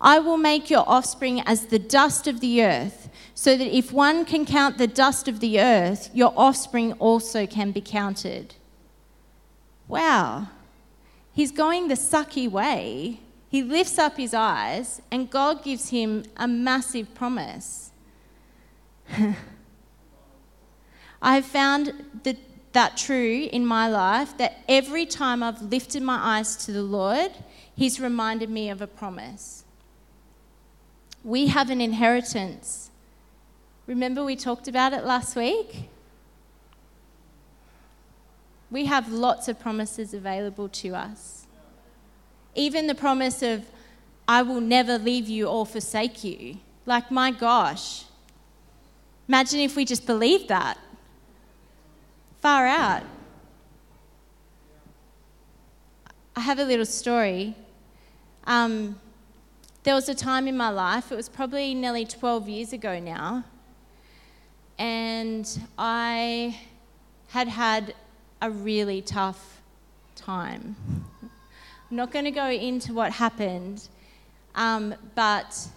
I 0.00 0.18
will 0.18 0.36
make 0.36 0.70
your 0.70 0.84
offspring 0.88 1.40
as 1.42 1.66
the 1.66 1.78
dust 1.78 2.26
of 2.26 2.40
the 2.40 2.62
earth, 2.62 3.03
so 3.44 3.58
that 3.58 3.76
if 3.76 3.92
one 3.92 4.24
can 4.24 4.46
count 4.46 4.78
the 4.78 4.86
dust 4.86 5.28
of 5.28 5.40
the 5.40 5.60
earth, 5.60 6.08
your 6.14 6.32
offspring 6.34 6.94
also 6.94 7.46
can 7.46 7.72
be 7.72 7.80
counted. 7.82 8.54
Wow. 9.86 10.48
He's 11.30 11.52
going 11.52 11.88
the 11.88 11.94
sucky 11.94 12.50
way 12.50 13.20
he 13.50 13.62
lifts 13.62 13.98
up 13.98 14.16
his 14.16 14.32
eyes, 14.32 15.02
and 15.10 15.30
God 15.30 15.62
gives 15.62 15.90
him 15.90 16.24
a 16.38 16.48
massive 16.48 17.14
promise. 17.14 17.92
I 21.22 21.34
have 21.34 21.44
found 21.44 21.92
that, 22.22 22.38
that 22.72 22.96
true 22.96 23.48
in 23.52 23.66
my 23.66 23.88
life 23.88 24.38
that 24.38 24.64
every 24.70 25.04
time 25.04 25.42
I've 25.42 25.60
lifted 25.60 26.02
my 26.02 26.16
eyes 26.16 26.56
to 26.64 26.72
the 26.72 26.82
Lord, 26.82 27.32
He's 27.76 28.00
reminded 28.00 28.48
me 28.48 28.70
of 28.70 28.80
a 28.80 28.86
promise. 28.86 29.64
We 31.22 31.48
have 31.48 31.68
an 31.68 31.82
inheritance. 31.82 32.83
Remember, 33.86 34.24
we 34.24 34.36
talked 34.36 34.68
about 34.68 34.92
it 34.92 35.04
last 35.04 35.36
week? 35.36 35.88
We 38.70 38.86
have 38.86 39.12
lots 39.12 39.46
of 39.48 39.60
promises 39.60 40.14
available 40.14 40.68
to 40.70 40.94
us. 40.94 41.46
Even 42.54 42.86
the 42.86 42.94
promise 42.94 43.42
of, 43.42 43.66
I 44.26 44.42
will 44.42 44.60
never 44.60 44.98
leave 44.98 45.28
you 45.28 45.46
or 45.46 45.66
forsake 45.66 46.24
you. 46.24 46.58
Like, 46.86 47.10
my 47.10 47.30
gosh. 47.30 48.04
Imagine 49.28 49.60
if 49.60 49.76
we 49.76 49.84
just 49.84 50.06
believed 50.06 50.48
that. 50.48 50.78
Far 52.40 52.66
out. 52.66 53.02
I 56.36 56.40
have 56.40 56.58
a 56.58 56.64
little 56.64 56.86
story. 56.86 57.54
Um, 58.44 58.98
there 59.84 59.94
was 59.94 60.08
a 60.08 60.14
time 60.14 60.48
in 60.48 60.56
my 60.56 60.70
life, 60.70 61.12
it 61.12 61.16
was 61.16 61.28
probably 61.28 61.74
nearly 61.74 62.06
12 62.06 62.48
years 62.48 62.72
ago 62.72 62.98
now, 62.98 63.44
and 64.78 65.48
I 65.78 66.58
had 67.28 67.48
had 67.48 67.94
a 68.40 68.50
really 68.50 69.02
tough 69.02 69.62
time. 70.14 70.76
I'm 71.22 71.96
not 71.96 72.10
going 72.10 72.24
to 72.24 72.30
go 72.30 72.48
into 72.48 72.92
what 72.92 73.12
happened, 73.12 73.88
um, 74.54 74.94
but 75.14 75.68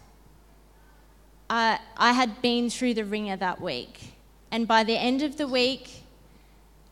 I, 1.49 1.79
I 1.95 2.11
had 2.11 2.41
been 2.41 2.69
through 2.69 2.95
the 2.95 3.05
wringer 3.05 3.37
that 3.37 3.61
week. 3.61 4.13
And 4.51 4.67
by 4.67 4.83
the 4.83 4.97
end 4.97 5.21
of 5.21 5.37
the 5.37 5.47
week, 5.47 6.03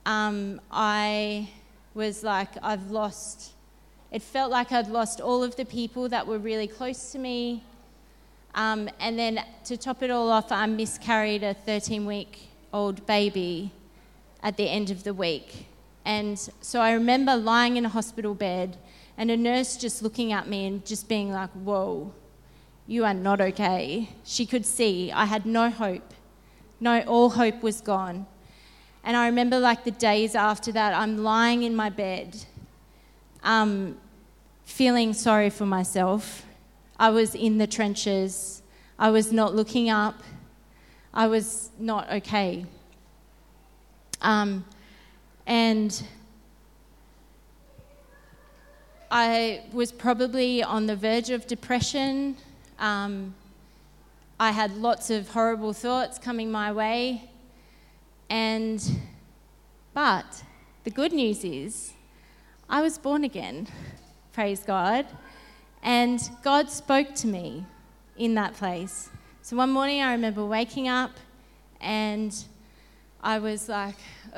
um, 0.06 0.62
I 0.72 1.50
was 1.94 2.24
like, 2.24 2.50
I've 2.62 2.92
lost, 2.92 3.54
it 4.12 4.22
felt 4.22 4.52
like 4.52 4.72
I'd 4.72 4.88
lost 4.88 5.22
all 5.22 5.44
of 5.44 5.56
the 5.56 5.66
people 5.66 6.10
that 6.10 6.28
were 6.28 6.38
really 6.38 6.68
close 6.68 7.12
to 7.12 7.18
me. 7.18 7.64
Um, 8.56 8.90
and 9.00 9.20
then 9.20 9.44
to 9.66 9.76
top 9.78 10.02
it 10.02 10.10
all 10.10 10.32
off, 10.32 10.52
I 10.52 10.66
miscarried 10.66 11.44
a 11.44 11.54
13 11.54 12.06
week 12.06 12.50
old 12.74 13.06
baby 13.06 13.72
at 14.42 14.58
the 14.58 14.70
end 14.70 14.90
of 14.90 15.04
the 15.04 15.14
week. 15.14 15.68
And 16.06 16.40
so 16.62 16.80
I 16.80 16.94
remember 16.94 17.36
lying 17.36 17.78
in 17.78 17.86
a 17.86 17.90
hospital 17.90 18.34
bed 18.34 18.78
and 19.18 19.30
a 19.30 19.38
nurse 19.38 19.76
just 19.76 20.02
looking 20.02 20.32
at 20.32 20.48
me 20.48 20.68
and 20.68 20.86
just 20.86 21.10
being 21.10 21.32
like, 21.32 21.50
whoa, 21.52 22.14
You 22.88 23.04
are 23.04 23.14
not 23.14 23.42
okay. 23.42 24.10
She 24.24 24.46
could 24.46 24.66
see 24.66 25.12
I 25.12 25.26
had 25.26 25.46
no 25.46 25.70
hope. 25.70 26.14
No, 26.80 27.02
all 27.02 27.32
hope 27.32 27.64
was 27.64 27.82
gone. 27.82 28.28
And 29.04 29.16
I 29.18 29.28
remember, 29.28 29.60
like, 29.60 29.84
the 29.84 29.92
days 29.92 30.36
after 30.36 30.72
that, 30.72 30.94
I'm 30.94 31.24
lying 31.24 31.64
in 31.64 31.76
my 31.76 31.90
bed, 31.90 32.46
um, 33.44 33.98
feeling 34.66 35.14
sorry 35.14 35.50
for 35.52 35.66
myself. 35.66 36.44
I 36.98 37.10
was 37.10 37.36
in 37.36 37.58
the 37.58 37.68
trenches. 37.68 38.62
I 38.98 39.10
was 39.10 39.32
not 39.32 39.56
looking 39.56 39.90
up. 39.90 40.22
I 41.14 41.28
was 41.28 41.70
not 41.80 42.10
okay. 42.12 42.66
Um, 44.22 44.66
and 45.46 46.04
I 49.12 49.62
was 49.72 49.92
probably 49.92 50.64
on 50.64 50.88
the 50.88 50.96
verge 50.96 51.30
of 51.30 51.48
depression. 51.48 52.38
Um, 52.80 53.36
I 54.40 54.52
had 54.52 54.76
lots 54.78 55.10
of 55.10 55.30
horrible 55.30 55.74
thoughts 55.74 56.18
coming 56.18 56.52
my 56.52 56.72
way. 56.72 57.30
And, 58.30 58.84
but 59.94 60.44
the 60.84 60.90
good 60.90 61.14
news 61.14 61.44
is, 61.44 61.94
I 62.70 62.82
was 62.82 62.98
born 62.98 63.24
again, 63.24 63.68
praise 64.34 64.62
God. 64.62 65.06
And 65.86 66.20
God 66.42 66.72
spoke 66.72 67.14
to 67.16 67.28
me 67.28 67.64
in 68.18 68.34
that 68.34 68.56
place. 68.56 69.12
So 69.44 69.56
one 69.56 69.70
morning 69.70 70.02
I 70.02 70.14
remember 70.14 70.44
waking 70.44 70.88
up 70.88 71.12
and 71.80 72.36
I 73.22 73.38
was 73.38 73.70
like, 73.70 73.96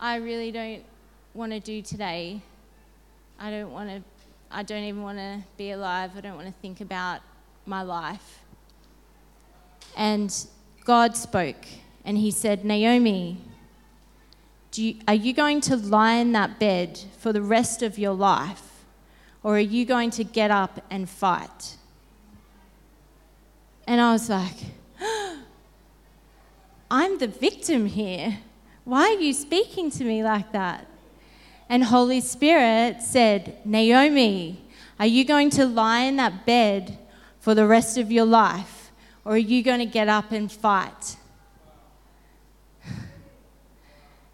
I 0.00 0.16
really 0.16 0.50
don't 0.50 0.82
want 1.34 1.52
to 1.52 1.60
do 1.60 1.82
today. 1.82 2.40
I 3.38 3.50
don't 3.50 3.70
want 3.70 3.90
to, 3.90 4.02
I 4.50 4.62
don't 4.62 4.84
even 4.84 5.02
want 5.02 5.18
to 5.18 5.42
be 5.58 5.72
alive. 5.72 6.12
I 6.16 6.22
don't 6.22 6.36
want 6.36 6.46
to 6.46 6.54
think 6.62 6.80
about 6.80 7.20
my 7.66 7.82
life. 7.82 8.38
And 9.94 10.34
God 10.86 11.14
spoke 11.18 11.66
and 12.02 12.16
he 12.16 12.30
said, 12.30 12.64
Naomi, 12.64 13.36
you, 14.74 14.94
are 15.06 15.12
you 15.12 15.34
going 15.34 15.60
to 15.62 15.76
lie 15.76 16.14
in 16.14 16.32
that 16.32 16.58
bed 16.58 16.98
for 17.18 17.30
the 17.34 17.42
rest 17.42 17.82
of 17.82 17.98
your 17.98 18.14
life? 18.14 18.69
Or 19.42 19.56
are 19.56 19.58
you 19.58 19.84
going 19.86 20.10
to 20.12 20.24
get 20.24 20.50
up 20.50 20.84
and 20.90 21.08
fight? 21.08 21.76
And 23.86 24.00
I 24.00 24.12
was 24.12 24.28
like, 24.28 24.56
I'm 26.90 27.18
the 27.18 27.26
victim 27.26 27.86
here. 27.86 28.38
Why 28.84 29.02
are 29.08 29.20
you 29.20 29.32
speaking 29.32 29.90
to 29.92 30.04
me 30.04 30.22
like 30.22 30.52
that? 30.52 30.86
And 31.68 31.84
Holy 31.84 32.20
Spirit 32.20 33.02
said, 33.02 33.58
Naomi, 33.64 34.60
are 34.98 35.06
you 35.06 35.24
going 35.24 35.50
to 35.50 35.64
lie 35.64 36.00
in 36.00 36.16
that 36.16 36.44
bed 36.44 36.98
for 37.38 37.54
the 37.54 37.66
rest 37.66 37.96
of 37.96 38.12
your 38.12 38.26
life? 38.26 38.90
Or 39.24 39.32
are 39.32 39.38
you 39.38 39.62
going 39.62 39.78
to 39.78 39.86
get 39.86 40.08
up 40.08 40.32
and 40.32 40.50
fight? 40.50 41.16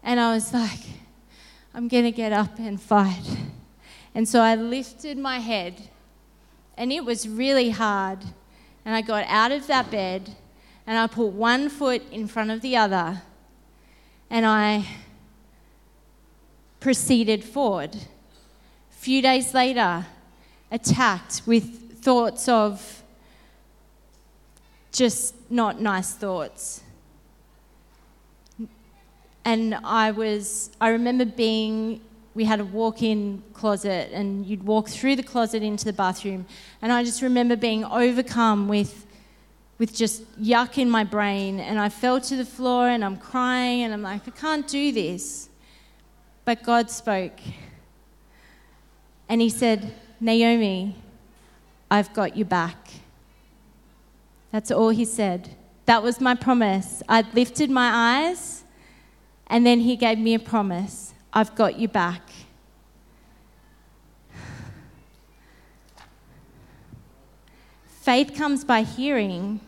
And 0.03 0.21
I 0.21 0.33
was 0.33 0.53
like, 0.53 0.79
I'm 1.73 1.89
going 1.89 2.05
to 2.05 2.11
get 2.11 2.31
up 2.31 2.59
and 2.59 2.81
fight. 2.81 3.37
And 4.17 4.27
so 4.27 4.41
I 4.41 4.55
lifted 4.55 5.15
my 5.15 5.37
head, 5.37 5.89
and 6.75 6.91
it 6.91 7.05
was 7.05 7.29
really 7.29 7.69
hard. 7.69 8.17
And 8.83 8.95
I 8.95 9.01
got 9.01 9.23
out 9.27 9.51
of 9.51 9.67
that 9.67 9.91
bed, 9.91 10.35
and 10.87 10.97
I 10.97 11.05
put 11.05 11.27
one 11.27 11.69
foot 11.69 12.01
in 12.11 12.27
front 12.27 12.49
of 12.49 12.61
the 12.61 12.75
other, 12.77 13.21
and 14.31 14.43
I 14.43 14.87
proceeded 16.79 17.43
forward. 17.43 17.93
A 17.95 18.95
few 18.95 19.21
days 19.21 19.53
later, 19.53 20.07
attacked 20.71 21.43
with 21.45 22.01
thoughts 22.01 22.49
of 22.49 23.03
just 24.91 25.35
not 25.51 25.79
nice 25.79 26.13
thoughts. 26.13 26.81
And 29.45 29.75
I 29.75 30.09
was, 30.09 30.71
I 30.81 30.89
remember 30.89 31.23
being, 31.23 32.01
we 32.37 32.45
had 32.45 32.59
a 32.59 32.65
walk 32.65 33.01
in 33.01 33.41
closet, 33.53 34.11
and 34.13 34.45
you'd 34.45 34.61
walk 34.61 34.87
through 34.87 35.15
the 35.15 35.23
closet 35.23 35.63
into 35.63 35.85
the 35.85 35.91
bathroom. 35.91 36.45
And 36.83 36.91
I 36.91 37.03
just 37.03 37.23
remember 37.23 37.55
being 37.55 37.83
overcome 37.83 38.67
with, 38.67 39.07
with 39.79 39.91
just 39.91 40.21
yuck 40.39 40.77
in 40.77 40.87
my 40.87 41.03
brain. 41.03 41.59
And 41.59 41.79
I 41.79 41.89
fell 41.89 42.21
to 42.21 42.35
the 42.35 42.45
floor 42.45 42.89
and 42.89 43.03
I'm 43.03 43.17
crying, 43.17 43.81
and 43.81 43.91
I'm 43.91 44.03
like, 44.03 44.27
I 44.27 44.31
can't 44.31 44.67
do 44.67 44.91
this. 44.91 45.49
But 46.45 46.61
God 46.61 46.91
spoke. 46.91 47.39
And 49.27 49.41
He 49.41 49.49
said, 49.49 49.95
Naomi, 50.19 50.95
I've 51.89 52.13
got 52.13 52.37
you 52.37 52.45
back. 52.45 52.77
That's 54.51 54.69
all 54.69 54.89
He 54.89 55.05
said. 55.05 55.55
That 55.87 56.03
was 56.03 56.21
my 56.21 56.35
promise. 56.35 57.01
I'd 57.09 57.33
lifted 57.33 57.71
my 57.71 57.89
eyes 57.91 58.63
and 59.47 59.65
then 59.65 59.79
he 59.79 59.95
gave 59.95 60.19
me 60.19 60.33
a 60.33 60.39
promise 60.39 61.06
I've 61.37 61.53
got 61.53 61.77
you 61.77 61.87
back. 61.87 62.23
Faith 67.85 68.33
comes 68.33 68.65
by 68.65 68.81
hearing, 68.81 69.59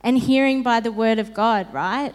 and 0.00 0.16
hearing 0.16 0.62
by 0.62 0.78
the 0.78 0.92
word 0.92 1.18
of 1.18 1.34
God, 1.34 1.74
right? 1.74 2.14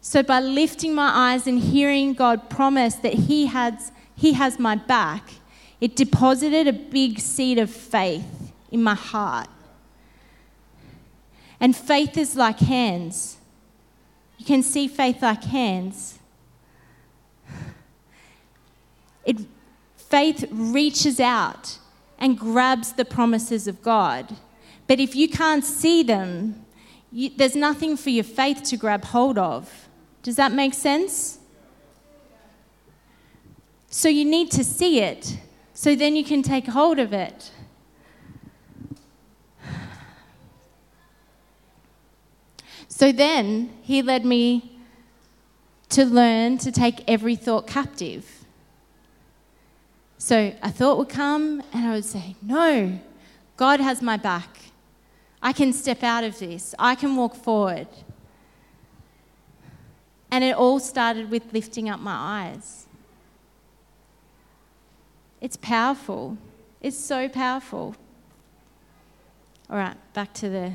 So, 0.00 0.22
by 0.22 0.38
lifting 0.38 0.94
my 0.94 1.10
eyes 1.12 1.48
and 1.48 1.58
hearing 1.58 2.14
God 2.14 2.48
promise 2.48 2.94
that 2.94 3.14
He 3.14 3.46
has, 3.46 3.90
he 4.14 4.34
has 4.34 4.56
my 4.56 4.76
back, 4.76 5.30
it 5.80 5.96
deposited 5.96 6.68
a 6.68 6.72
big 6.72 7.18
seed 7.18 7.58
of 7.58 7.70
faith 7.70 8.52
in 8.70 8.84
my 8.84 8.94
heart. 8.94 9.48
And 11.58 11.74
faith 11.74 12.16
is 12.16 12.36
like 12.36 12.60
hands. 12.60 13.38
You 14.38 14.46
can 14.46 14.62
see 14.62 14.86
faith 14.86 15.22
like 15.22 15.42
hands. 15.42 16.18
It, 19.24 19.38
faith 19.96 20.44
reaches 20.50 21.20
out 21.20 21.78
and 22.18 22.38
grabs 22.38 22.92
the 22.92 23.04
promises 23.04 23.66
of 23.66 23.82
God. 23.82 24.36
But 24.86 25.00
if 25.00 25.14
you 25.14 25.28
can't 25.28 25.64
see 25.64 26.02
them, 26.02 26.64
you, 27.12 27.30
there's 27.36 27.56
nothing 27.56 27.96
for 27.96 28.10
your 28.10 28.24
faith 28.24 28.62
to 28.64 28.76
grab 28.76 29.04
hold 29.04 29.38
of. 29.38 29.88
Does 30.22 30.36
that 30.36 30.52
make 30.52 30.74
sense? 30.74 31.38
So 33.88 34.08
you 34.08 34.24
need 34.24 34.50
to 34.52 34.62
see 34.62 35.00
it 35.00 35.38
so 35.74 35.94
then 35.96 36.14
you 36.14 36.24
can 36.24 36.42
take 36.42 36.66
hold 36.66 36.98
of 36.98 37.12
it. 37.12 37.50
So 42.88 43.12
then 43.12 43.72
he 43.82 44.02
led 44.02 44.26
me 44.26 44.78
to 45.88 46.04
learn 46.04 46.58
to 46.58 46.70
take 46.70 47.02
every 47.08 47.34
thought 47.34 47.66
captive. 47.66 48.39
So 50.20 50.52
a 50.62 50.70
thought 50.70 50.98
would 50.98 51.08
come, 51.08 51.62
and 51.72 51.88
I 51.88 51.94
would 51.94 52.04
say, 52.04 52.36
No, 52.42 53.00
God 53.56 53.80
has 53.80 54.02
my 54.02 54.18
back. 54.18 54.58
I 55.42 55.54
can 55.54 55.72
step 55.72 56.02
out 56.02 56.24
of 56.24 56.38
this, 56.38 56.74
I 56.78 56.94
can 56.94 57.16
walk 57.16 57.34
forward. 57.34 57.88
And 60.30 60.44
it 60.44 60.54
all 60.54 60.78
started 60.78 61.30
with 61.30 61.52
lifting 61.52 61.88
up 61.88 61.98
my 61.98 62.14
eyes. 62.14 62.86
It's 65.40 65.56
powerful. 65.56 66.36
It's 66.80 66.96
so 66.96 67.28
powerful. 67.28 67.96
All 69.68 69.76
right, 69.76 69.96
back 70.12 70.32
to 70.34 70.48
the 70.48 70.72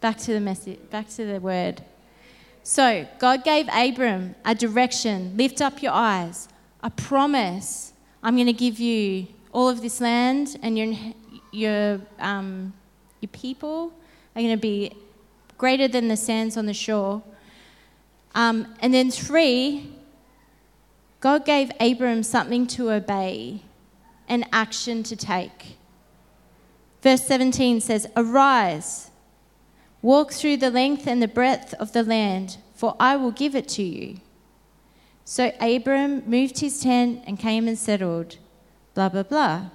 Back 0.00 0.16
to 0.18 0.32
the 0.32 0.40
message, 0.40 0.78
back 0.90 1.08
to 1.10 1.24
the 1.24 1.40
word. 1.40 1.82
So, 2.62 3.06
God 3.18 3.42
gave 3.42 3.68
Abram 3.72 4.36
a 4.44 4.54
direction 4.54 5.36
lift 5.36 5.60
up 5.60 5.82
your 5.82 5.92
eyes, 5.92 6.48
a 6.82 6.90
promise. 6.90 7.92
I'm 8.28 8.34
going 8.34 8.44
to 8.44 8.52
give 8.52 8.78
you 8.78 9.26
all 9.52 9.70
of 9.70 9.80
this 9.80 10.02
land, 10.02 10.58
and 10.62 10.76
your, 10.76 10.94
your, 11.50 12.00
um, 12.18 12.74
your 13.22 13.30
people 13.30 13.90
are 14.36 14.42
going 14.42 14.54
to 14.54 14.60
be 14.60 14.92
greater 15.56 15.88
than 15.88 16.08
the 16.08 16.16
sands 16.18 16.58
on 16.58 16.66
the 16.66 16.74
shore. 16.74 17.22
Um, 18.34 18.74
and 18.80 18.92
then, 18.92 19.10
three, 19.10 19.90
God 21.20 21.46
gave 21.46 21.72
Abram 21.80 22.22
something 22.22 22.66
to 22.66 22.90
obey, 22.90 23.62
an 24.28 24.44
action 24.52 25.02
to 25.04 25.16
take. 25.16 25.78
Verse 27.00 27.24
17 27.24 27.80
says, 27.80 28.06
Arise 28.14 29.10
Walk 30.02 30.32
through 30.32 30.58
the 30.58 30.70
length 30.70 31.06
and 31.06 31.22
the 31.22 31.28
breadth 31.28 31.72
of 31.80 31.94
the 31.94 32.02
land, 32.02 32.58
for 32.74 32.94
I 33.00 33.16
will 33.16 33.30
give 33.30 33.56
it 33.56 33.68
to 33.68 33.82
you. 33.82 34.20
So 35.30 35.52
Abram 35.60 36.22
moved 36.24 36.60
his 36.60 36.80
tent 36.80 37.22
and 37.26 37.38
came 37.38 37.68
and 37.68 37.78
settled. 37.78 38.38
Blah, 38.94 39.10
blah, 39.10 39.24
blah. 39.24 39.66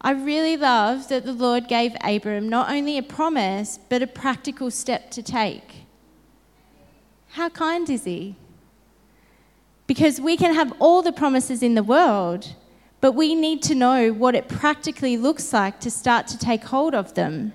I 0.00 0.12
really 0.12 0.56
love 0.56 1.08
that 1.08 1.24
the 1.24 1.32
Lord 1.32 1.66
gave 1.66 1.96
Abram 2.04 2.48
not 2.48 2.70
only 2.70 2.96
a 2.96 3.02
promise, 3.02 3.80
but 3.88 4.00
a 4.00 4.06
practical 4.06 4.70
step 4.70 5.10
to 5.10 5.24
take. 5.24 5.86
How 7.30 7.48
kind 7.48 7.90
is 7.90 8.04
he? 8.04 8.36
Because 9.88 10.20
we 10.20 10.36
can 10.36 10.54
have 10.54 10.72
all 10.78 11.02
the 11.02 11.10
promises 11.10 11.60
in 11.60 11.74
the 11.74 11.82
world, 11.82 12.54
but 13.00 13.16
we 13.16 13.34
need 13.34 13.60
to 13.64 13.74
know 13.74 14.12
what 14.12 14.36
it 14.36 14.46
practically 14.46 15.16
looks 15.16 15.52
like 15.52 15.80
to 15.80 15.90
start 15.90 16.28
to 16.28 16.38
take 16.38 16.62
hold 16.62 16.94
of 16.94 17.14
them. 17.14 17.54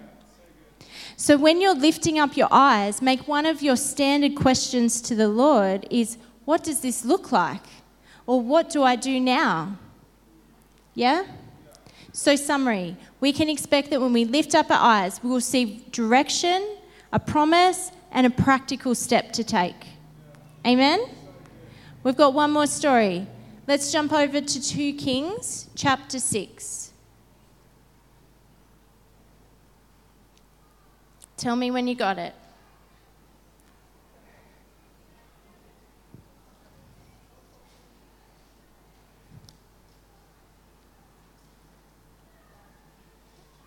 So 1.15 1.37
when 1.37 1.61
you're 1.61 1.75
lifting 1.75 2.19
up 2.19 2.35
your 2.35 2.49
eyes, 2.51 3.01
make 3.01 3.25
one 3.25 3.45
of 3.45 3.61
your 3.61 3.77
standard 3.77 4.35
questions 4.35 4.99
to 5.03 5.15
the 5.15 5.29
Lord 5.29 5.87
is 5.89 6.17
what 6.45 6.63
does 6.63 6.82
this 6.82 7.06
look 7.06 7.32
like? 7.32 7.65
Or 8.25 8.39
what 8.39 8.69
do 8.69 8.84
I 8.84 8.95
do 8.95 9.19
now? 9.19 9.77
Yeah? 10.93 11.25
So, 12.12 12.36
summary 12.36 12.95
we 13.19 13.32
can 13.32 13.49
expect 13.49 13.89
that 13.89 14.01
when 14.01 14.12
we 14.12 14.25
lift 14.25 14.53
up 14.53 14.69
our 14.69 14.77
eyes, 14.77 15.23
we 15.23 15.29
will 15.29 15.41
see 15.41 15.86
direction, 15.91 16.77
a 17.13 17.19
promise, 17.19 17.91
and 18.12 18.27
a 18.27 18.29
practical 18.29 18.93
step 18.93 19.32
to 19.34 19.43
take. 19.43 19.88
Amen? 20.67 21.06
We've 22.03 22.15
got 22.17 22.34
one 22.34 22.51
more 22.51 22.67
story. 22.67 23.25
Let's 23.65 23.93
jump 23.93 24.12
over 24.12 24.41
to 24.41 24.62
2 24.62 24.93
Kings 24.93 25.69
chapter 25.73 26.19
6. 26.19 26.91
Tell 31.38 31.56
me 31.56 31.71
when 31.71 31.88
you 31.88 31.95
got 31.95 32.17
it. 32.19 32.34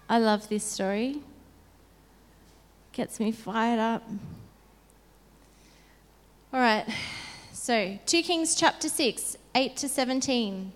I 0.08 0.18
love 0.18 0.48
this 0.48 0.62
story. 0.62 1.20
Gets 2.92 3.18
me 3.18 3.32
fired 3.32 3.80
up. 3.80 4.08
All 6.52 6.60
right, 6.60 6.86
so 7.52 7.98
2 8.06 8.22
Kings 8.22 8.54
chapter 8.54 8.88
6, 8.88 9.36
8 9.54 9.76
to 9.76 9.88
17. 9.88 10.72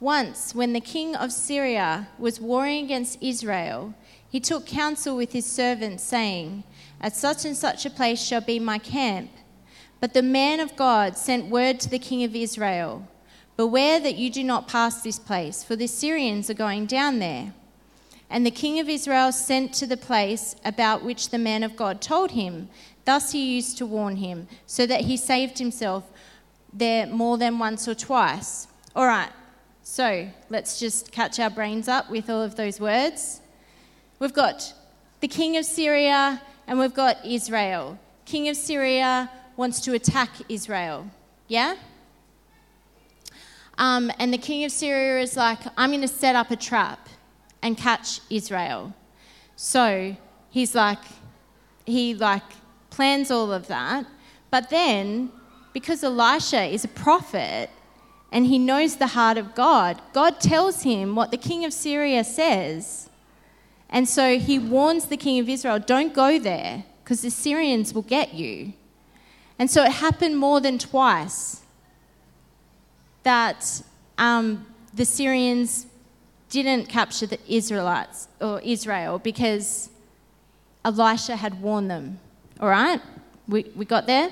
Once, 0.00 0.54
when 0.54 0.74
the 0.74 0.80
king 0.80 1.16
of 1.16 1.32
Syria 1.32 2.08
was 2.18 2.40
warring 2.40 2.84
against 2.84 3.18
Israel, 3.22 3.94
he 4.28 4.38
took 4.38 4.66
counsel 4.66 5.16
with 5.16 5.32
his 5.32 5.46
servants, 5.46 6.04
saying, 6.04 6.62
At 7.00 7.16
such 7.16 7.44
and 7.44 7.56
such 7.56 7.86
a 7.86 7.90
place 7.90 8.22
shall 8.22 8.42
be 8.42 8.60
my 8.60 8.78
camp. 8.78 9.30
But 9.98 10.12
the 10.12 10.22
man 10.22 10.60
of 10.60 10.76
God 10.76 11.16
sent 11.16 11.46
word 11.46 11.80
to 11.80 11.88
the 11.88 11.98
king 11.98 12.22
of 12.22 12.36
Israel 12.36 13.08
Beware 13.56 13.98
that 13.98 14.14
you 14.14 14.30
do 14.30 14.44
not 14.44 14.68
pass 14.68 15.02
this 15.02 15.18
place, 15.18 15.64
for 15.64 15.74
the 15.74 15.88
Syrians 15.88 16.48
are 16.48 16.54
going 16.54 16.86
down 16.86 17.18
there. 17.18 17.54
And 18.30 18.44
the 18.44 18.50
king 18.50 18.78
of 18.78 18.88
Israel 18.88 19.32
sent 19.32 19.72
to 19.74 19.86
the 19.86 19.96
place 19.96 20.54
about 20.64 21.02
which 21.02 21.30
the 21.30 21.38
man 21.38 21.62
of 21.62 21.76
God 21.76 22.00
told 22.00 22.32
him. 22.32 22.68
Thus 23.04 23.32
he 23.32 23.54
used 23.54 23.78
to 23.78 23.86
warn 23.86 24.16
him, 24.16 24.48
so 24.66 24.86
that 24.86 25.02
he 25.02 25.16
saved 25.16 25.58
himself 25.58 26.04
there 26.72 27.06
more 27.06 27.38
than 27.38 27.58
once 27.58 27.88
or 27.88 27.94
twice. 27.94 28.68
All 28.94 29.06
right, 29.06 29.30
so 29.82 30.28
let's 30.50 30.78
just 30.78 31.10
catch 31.10 31.40
our 31.40 31.48
brains 31.48 31.88
up 31.88 32.10
with 32.10 32.28
all 32.28 32.42
of 32.42 32.56
those 32.56 32.78
words. 32.78 33.40
We've 34.18 34.34
got 34.34 34.74
the 35.20 35.28
king 35.28 35.56
of 35.56 35.64
Syria 35.64 36.42
and 36.66 36.78
we've 36.78 36.92
got 36.92 37.24
Israel. 37.24 37.98
King 38.26 38.48
of 38.48 38.56
Syria 38.56 39.30
wants 39.56 39.80
to 39.80 39.94
attack 39.94 40.28
Israel. 40.50 41.10
Yeah? 41.46 41.76
Um, 43.78 44.12
and 44.18 44.32
the 44.32 44.38
king 44.38 44.64
of 44.64 44.72
Syria 44.72 45.22
is 45.22 45.36
like, 45.36 45.60
I'm 45.76 45.90
going 45.90 46.02
to 46.02 46.08
set 46.08 46.36
up 46.36 46.50
a 46.50 46.56
trap 46.56 47.08
and 47.62 47.76
catch 47.76 48.20
Israel. 48.30 48.94
So 49.56 50.16
he's 50.50 50.74
like, 50.74 51.00
he 51.84 52.14
like 52.14 52.42
plans 52.90 53.30
all 53.30 53.52
of 53.52 53.66
that. 53.68 54.06
But 54.50 54.70
then, 54.70 55.30
because 55.72 56.02
Elisha 56.02 56.62
is 56.62 56.84
a 56.84 56.88
prophet 56.88 57.70
and 58.32 58.46
he 58.46 58.58
knows 58.58 58.96
the 58.96 59.08
heart 59.08 59.38
of 59.38 59.54
God, 59.54 60.00
God 60.12 60.40
tells 60.40 60.82
him 60.82 61.14
what 61.14 61.30
the 61.30 61.36
king 61.36 61.64
of 61.64 61.72
Syria 61.72 62.24
says. 62.24 63.08
And 63.90 64.08
so 64.08 64.38
he 64.38 64.58
warns 64.58 65.06
the 65.06 65.16
king 65.16 65.38
of 65.38 65.48
Israel 65.48 65.78
don't 65.78 66.14
go 66.14 66.38
there 66.38 66.84
because 67.02 67.22
the 67.22 67.30
Syrians 67.30 67.94
will 67.94 68.02
get 68.02 68.34
you. 68.34 68.74
And 69.58 69.70
so 69.70 69.82
it 69.82 69.92
happened 69.92 70.36
more 70.36 70.60
than 70.60 70.78
twice 70.78 71.62
that 73.24 73.82
um, 74.18 74.66
the 74.94 75.04
Syrians 75.04 75.86
didn't 76.50 76.88
capture 76.88 77.26
the 77.26 77.38
Israelites 77.48 78.28
or 78.40 78.60
Israel 78.60 79.18
because 79.18 79.90
Elisha 80.84 81.36
had 81.36 81.60
warned 81.60 81.90
them. 81.90 82.18
All 82.60 82.68
right? 82.68 83.00
We, 83.46 83.64
we 83.74 83.84
got 83.84 84.06
there? 84.06 84.30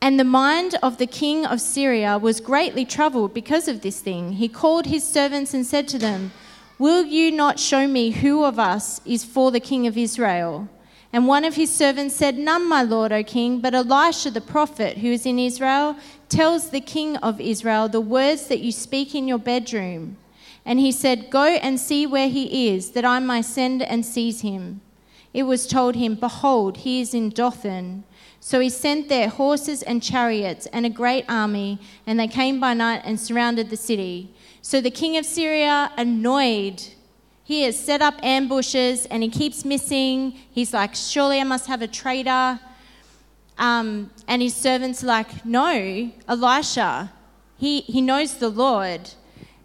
And 0.00 0.20
the 0.20 0.24
mind 0.24 0.74
of 0.82 0.98
the 0.98 1.06
king 1.06 1.46
of 1.46 1.60
Syria 1.60 2.18
was 2.18 2.40
greatly 2.40 2.84
troubled 2.84 3.32
because 3.32 3.68
of 3.68 3.80
this 3.80 4.00
thing. 4.00 4.32
He 4.32 4.48
called 4.48 4.86
his 4.86 5.02
servants 5.02 5.54
and 5.54 5.64
said 5.64 5.88
to 5.88 5.98
them, 5.98 6.32
Will 6.78 7.04
you 7.04 7.30
not 7.30 7.58
show 7.58 7.86
me 7.86 8.10
who 8.10 8.44
of 8.44 8.58
us 8.58 9.00
is 9.06 9.24
for 9.24 9.50
the 9.50 9.60
king 9.60 9.86
of 9.86 9.96
Israel? 9.96 10.68
And 11.12 11.28
one 11.28 11.44
of 11.44 11.54
his 11.54 11.72
servants 11.72 12.16
said, 12.16 12.36
None, 12.36 12.68
my 12.68 12.82
lord, 12.82 13.12
O 13.12 13.22
king, 13.22 13.60
but 13.60 13.72
Elisha 13.72 14.32
the 14.32 14.40
prophet, 14.40 14.98
who 14.98 15.12
is 15.12 15.24
in 15.24 15.38
Israel, 15.38 15.96
tells 16.28 16.70
the 16.70 16.80
king 16.80 17.16
of 17.18 17.40
Israel 17.40 17.88
the 17.88 18.00
words 18.00 18.48
that 18.48 18.58
you 18.58 18.72
speak 18.72 19.14
in 19.14 19.28
your 19.28 19.38
bedroom. 19.38 20.16
And 20.64 20.80
he 20.80 20.92
said, 20.92 21.30
Go 21.30 21.44
and 21.44 21.78
see 21.78 22.06
where 22.06 22.28
he 22.28 22.68
is, 22.68 22.92
that 22.92 23.04
I 23.04 23.18
may 23.18 23.42
send 23.42 23.82
and 23.82 24.04
seize 24.04 24.40
him. 24.40 24.80
It 25.32 25.42
was 25.44 25.66
told 25.66 25.96
him, 25.96 26.14
Behold, 26.14 26.78
he 26.78 27.00
is 27.00 27.12
in 27.12 27.30
Dothan. 27.30 28.04
So 28.40 28.60
he 28.60 28.70
sent 28.70 29.08
there 29.08 29.28
horses 29.28 29.82
and 29.82 30.02
chariots 30.02 30.66
and 30.66 30.86
a 30.86 30.90
great 30.90 31.24
army, 31.28 31.80
and 32.06 32.18
they 32.18 32.28
came 32.28 32.60
by 32.60 32.74
night 32.74 33.02
and 33.04 33.18
surrounded 33.18 33.70
the 33.70 33.76
city. 33.76 34.34
So 34.62 34.80
the 34.80 34.90
king 34.90 35.16
of 35.16 35.26
Syria, 35.26 35.90
annoyed, 35.96 36.82
he 37.42 37.62
has 37.62 37.78
set 37.78 38.00
up 38.00 38.14
ambushes 38.22 39.04
and 39.06 39.22
he 39.22 39.28
keeps 39.28 39.64
missing. 39.64 40.32
He's 40.50 40.72
like, 40.72 40.94
Surely 40.94 41.40
I 41.40 41.44
must 41.44 41.66
have 41.66 41.82
a 41.82 41.88
traitor. 41.88 42.58
Um, 43.58 44.10
and 44.26 44.40
his 44.40 44.54
servants 44.54 45.04
are 45.04 45.08
like, 45.08 45.44
No, 45.44 46.10
Elisha, 46.26 47.12
he, 47.58 47.82
he 47.82 48.00
knows 48.00 48.38
the 48.38 48.48
Lord 48.48 49.10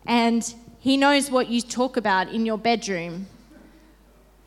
and 0.06 0.56
he 0.80 0.96
knows 0.96 1.30
what 1.30 1.50
you 1.50 1.62
talk 1.62 1.98
about 1.98 2.30
in 2.30 2.46
your 2.46 2.58
bedroom. 2.58 3.28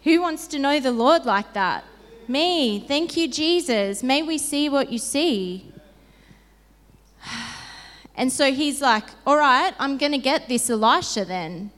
Who 0.04 0.20
wants 0.20 0.46
to 0.48 0.58
know 0.58 0.80
the 0.80 0.90
Lord 0.90 1.24
like 1.24 1.52
that? 1.52 1.84
Me. 2.26 2.80
Thank 2.80 3.16
you, 3.16 3.28
Jesus. 3.28 4.02
May 4.02 4.22
we 4.22 4.38
see 4.38 4.68
what 4.68 4.90
you 4.90 4.98
see. 4.98 5.72
And 8.14 8.30
so 8.30 8.52
he's 8.52 8.82
like, 8.82 9.04
All 9.26 9.38
right, 9.38 9.72
I'm 9.78 9.96
going 9.96 10.12
to 10.12 10.18
get 10.18 10.46
this 10.46 10.68
Elisha 10.68 11.24
then. 11.24 11.70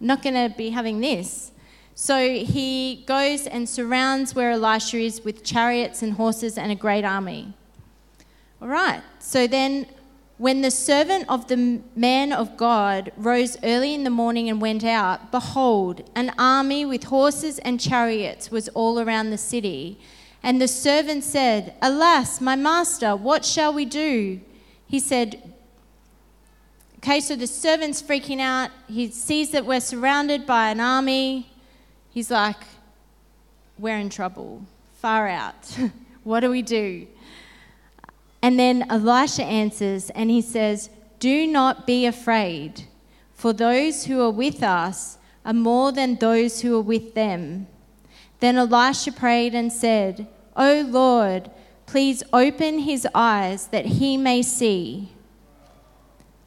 I'm 0.00 0.06
not 0.06 0.22
going 0.22 0.34
to 0.34 0.56
be 0.56 0.70
having 0.70 1.00
this. 1.00 1.50
So 1.96 2.16
he 2.36 3.02
goes 3.08 3.48
and 3.48 3.68
surrounds 3.68 4.32
where 4.32 4.52
Elisha 4.52 4.98
is 4.98 5.24
with 5.24 5.42
chariots 5.42 6.00
and 6.00 6.12
horses 6.12 6.56
and 6.56 6.70
a 6.70 6.76
great 6.76 7.04
army. 7.04 7.54
All 8.62 8.68
right, 8.68 9.02
so 9.18 9.48
then 9.48 9.86
when 10.40 10.62
the 10.62 10.70
servant 10.70 11.26
of 11.28 11.48
the 11.48 11.82
man 11.94 12.32
of 12.32 12.56
God 12.56 13.12
rose 13.18 13.58
early 13.62 13.92
in 13.92 14.04
the 14.04 14.08
morning 14.08 14.48
and 14.48 14.58
went 14.58 14.82
out, 14.82 15.30
behold, 15.30 16.08
an 16.16 16.32
army 16.38 16.82
with 16.86 17.04
horses 17.04 17.58
and 17.58 17.78
chariots 17.78 18.50
was 18.50 18.66
all 18.70 18.98
around 18.98 19.28
the 19.28 19.36
city. 19.36 20.00
And 20.42 20.58
the 20.58 20.66
servant 20.66 21.24
said, 21.24 21.74
Alas, 21.82 22.40
my 22.40 22.56
master, 22.56 23.14
what 23.14 23.44
shall 23.44 23.74
we 23.74 23.84
do? 23.84 24.40
He 24.86 24.98
said, 24.98 25.42
Okay, 26.96 27.20
so 27.20 27.36
the 27.36 27.46
servant's 27.46 28.00
freaking 28.00 28.40
out. 28.40 28.70
He 28.88 29.10
sees 29.10 29.50
that 29.50 29.66
we're 29.66 29.80
surrounded 29.80 30.46
by 30.46 30.70
an 30.70 30.80
army. 30.80 31.50
He's 32.14 32.30
like, 32.30 32.62
We're 33.78 33.98
in 33.98 34.08
trouble. 34.08 34.64
Far 35.02 35.28
out. 35.28 35.76
what 36.24 36.40
do 36.40 36.48
we 36.48 36.62
do? 36.62 37.06
And 38.42 38.58
then 38.58 38.86
Elisha 38.90 39.44
answers 39.44 40.10
and 40.10 40.30
he 40.30 40.40
says, 40.40 40.90
Do 41.18 41.46
not 41.46 41.86
be 41.86 42.06
afraid, 42.06 42.84
for 43.34 43.52
those 43.52 44.06
who 44.06 44.20
are 44.22 44.30
with 44.30 44.62
us 44.62 45.18
are 45.44 45.52
more 45.52 45.92
than 45.92 46.16
those 46.16 46.60
who 46.60 46.76
are 46.76 46.82
with 46.82 47.14
them. 47.14 47.66
Then 48.40 48.56
Elisha 48.56 49.12
prayed 49.12 49.54
and 49.54 49.72
said, 49.72 50.26
O 50.56 50.86
Lord, 50.88 51.50
please 51.86 52.22
open 52.32 52.80
his 52.80 53.06
eyes 53.14 53.68
that 53.68 53.86
he 53.86 54.16
may 54.16 54.42
see. 54.42 55.12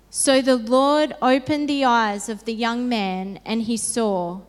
So 0.10 0.42
the 0.42 0.58
Lord 0.58 1.16
opened 1.22 1.68
the 1.68 1.86
eyes 1.86 2.30
of 2.30 2.46
the 2.46 2.54
young 2.54 2.88
man, 2.88 3.40
and 3.46 3.64
he 3.64 3.78
saw, 3.78 4.42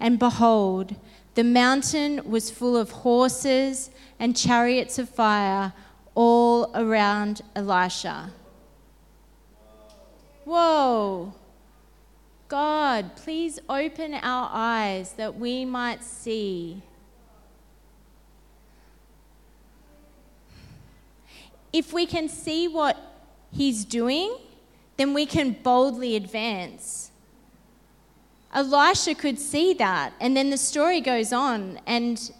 and 0.00 0.18
behold, 0.18 0.96
the 1.34 1.44
mountain 1.44 2.28
was 2.28 2.50
full 2.50 2.76
of 2.76 2.90
horses 2.90 3.90
and 4.18 4.36
chariots 4.36 4.98
of 4.98 5.08
fire 5.08 5.72
all 6.14 6.70
around 6.74 7.42
Elisha. 7.54 8.30
Whoa! 10.44 11.34
God, 12.48 13.16
please 13.16 13.58
open 13.68 14.14
our 14.14 14.50
eyes 14.52 15.12
that 15.12 15.38
we 15.38 15.64
might 15.64 16.02
see. 16.02 16.82
If 21.72 21.92
we 21.92 22.04
can 22.04 22.28
see 22.28 22.68
what 22.68 22.98
he's 23.50 23.84
doing, 23.84 24.36
then 24.98 25.14
we 25.14 25.24
can 25.24 25.52
boldly 25.62 26.16
advance 26.16 27.12
Elisha 28.54 29.14
could 29.14 29.38
see 29.38 29.72
that. 29.74 30.12
And 30.20 30.36
then 30.36 30.50
the 30.50 30.58
story 30.58 31.00
goes 31.00 31.32
on, 31.32 31.80
and 31.86 32.30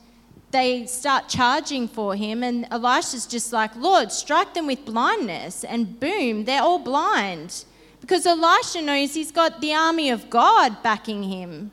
they 0.53 0.87
start 0.87 1.29
charging 1.29 1.89
for 1.89 2.15
him. 2.15 2.43
And 2.43 2.67
Elisha's 2.71 3.27
just 3.27 3.53
like, 3.53 3.75
Lord, 3.75 4.13
strike 4.13 4.55
them 4.55 4.67
with 4.67 4.85
blindness. 4.85 5.65
And 5.65 5.99
boom, 5.99 6.45
they're 6.45 6.63
all 6.63 6.79
blind. 6.79 7.65
Because 8.01 8.27
Elisha 8.27 8.83
knows 8.83 9.15
he's 9.15 9.33
got 9.33 9.61
the 9.61 9.75
army 9.75 10.11
of 10.11 10.31
God 10.31 10.83
backing 10.83 11.25
him. 11.25 11.73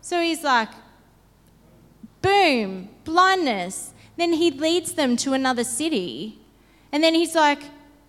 So 0.00 0.20
he's 0.20 0.44
like, 0.44 0.68
boom, 2.20 2.88
blindness. 3.04 3.92
Then 4.16 4.32
he 4.32 4.50
leads 4.50 4.92
them 4.92 5.16
to 5.18 5.32
another 5.32 5.64
city. 5.64 6.38
And 6.92 7.02
then 7.02 7.14
he's 7.14 7.34
like, 7.34 7.62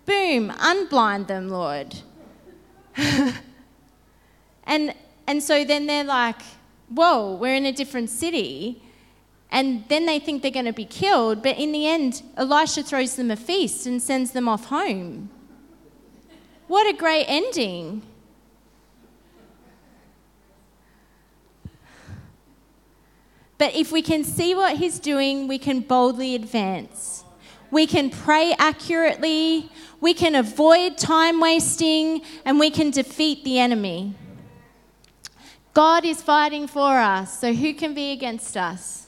boom, 0.06 0.50
unblind 0.50 1.26
them, 1.26 1.48
Lord. 1.48 1.94
and, 4.64 4.94
and 5.26 5.42
so 5.42 5.64
then 5.64 5.86
they're 5.86 6.04
like, 6.04 6.40
whoa, 6.88 7.34
we're 7.34 7.54
in 7.54 7.66
a 7.66 7.72
different 7.72 8.10
city. 8.10 8.82
And 9.50 9.84
then 9.88 10.06
they 10.06 10.18
think 10.18 10.42
they're 10.42 10.50
going 10.50 10.66
to 10.66 10.72
be 10.72 10.84
killed. 10.84 11.42
But 11.42 11.58
in 11.58 11.72
the 11.72 11.86
end, 11.86 12.22
Elisha 12.36 12.82
throws 12.82 13.16
them 13.16 13.30
a 13.30 13.36
feast 13.36 13.86
and 13.86 14.02
sends 14.02 14.32
them 14.32 14.48
off 14.48 14.66
home. 14.66 15.30
What 16.66 16.86
a 16.86 16.96
great 16.96 17.24
ending. 17.26 18.02
But 23.56 23.74
if 23.74 23.90
we 23.90 24.02
can 24.02 24.22
see 24.22 24.54
what 24.54 24.76
he's 24.76 25.00
doing, 25.00 25.48
we 25.48 25.58
can 25.58 25.80
boldly 25.80 26.34
advance. 26.34 27.24
We 27.70 27.86
can 27.86 28.08
pray 28.08 28.54
accurately, 28.58 29.70
we 30.00 30.14
can 30.14 30.34
avoid 30.34 30.96
time 30.96 31.40
wasting, 31.40 32.22
and 32.44 32.58
we 32.58 32.70
can 32.70 32.90
defeat 32.90 33.44
the 33.44 33.58
enemy. 33.58 34.14
God 35.74 36.06
is 36.06 36.22
fighting 36.22 36.66
for 36.66 36.98
us, 36.98 37.38
so 37.38 37.52
who 37.52 37.74
can 37.74 37.92
be 37.92 38.12
against 38.12 38.56
us? 38.56 39.07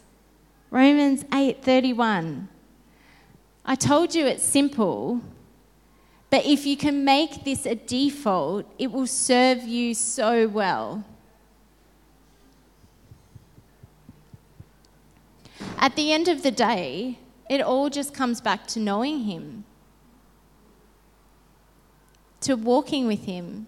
Romans 0.70 1.24
8:31. 1.32 2.48
I 3.64 3.74
told 3.74 4.14
you 4.14 4.26
it's 4.26 4.44
simple, 4.44 5.20
but 6.30 6.46
if 6.46 6.64
you 6.64 6.76
can 6.76 7.04
make 7.04 7.44
this 7.44 7.66
a 7.66 7.74
default, 7.74 8.66
it 8.78 8.92
will 8.92 9.06
serve 9.06 9.64
you 9.64 9.94
so 9.94 10.46
well. 10.46 11.04
At 15.76 15.96
the 15.96 16.12
end 16.12 16.28
of 16.28 16.42
the 16.42 16.50
day, 16.50 17.18
it 17.48 17.60
all 17.60 17.90
just 17.90 18.14
comes 18.14 18.40
back 18.40 18.66
to 18.68 18.78
knowing 18.78 19.24
Him, 19.24 19.64
to 22.42 22.54
walking 22.54 23.06
with 23.06 23.24
Him, 23.24 23.66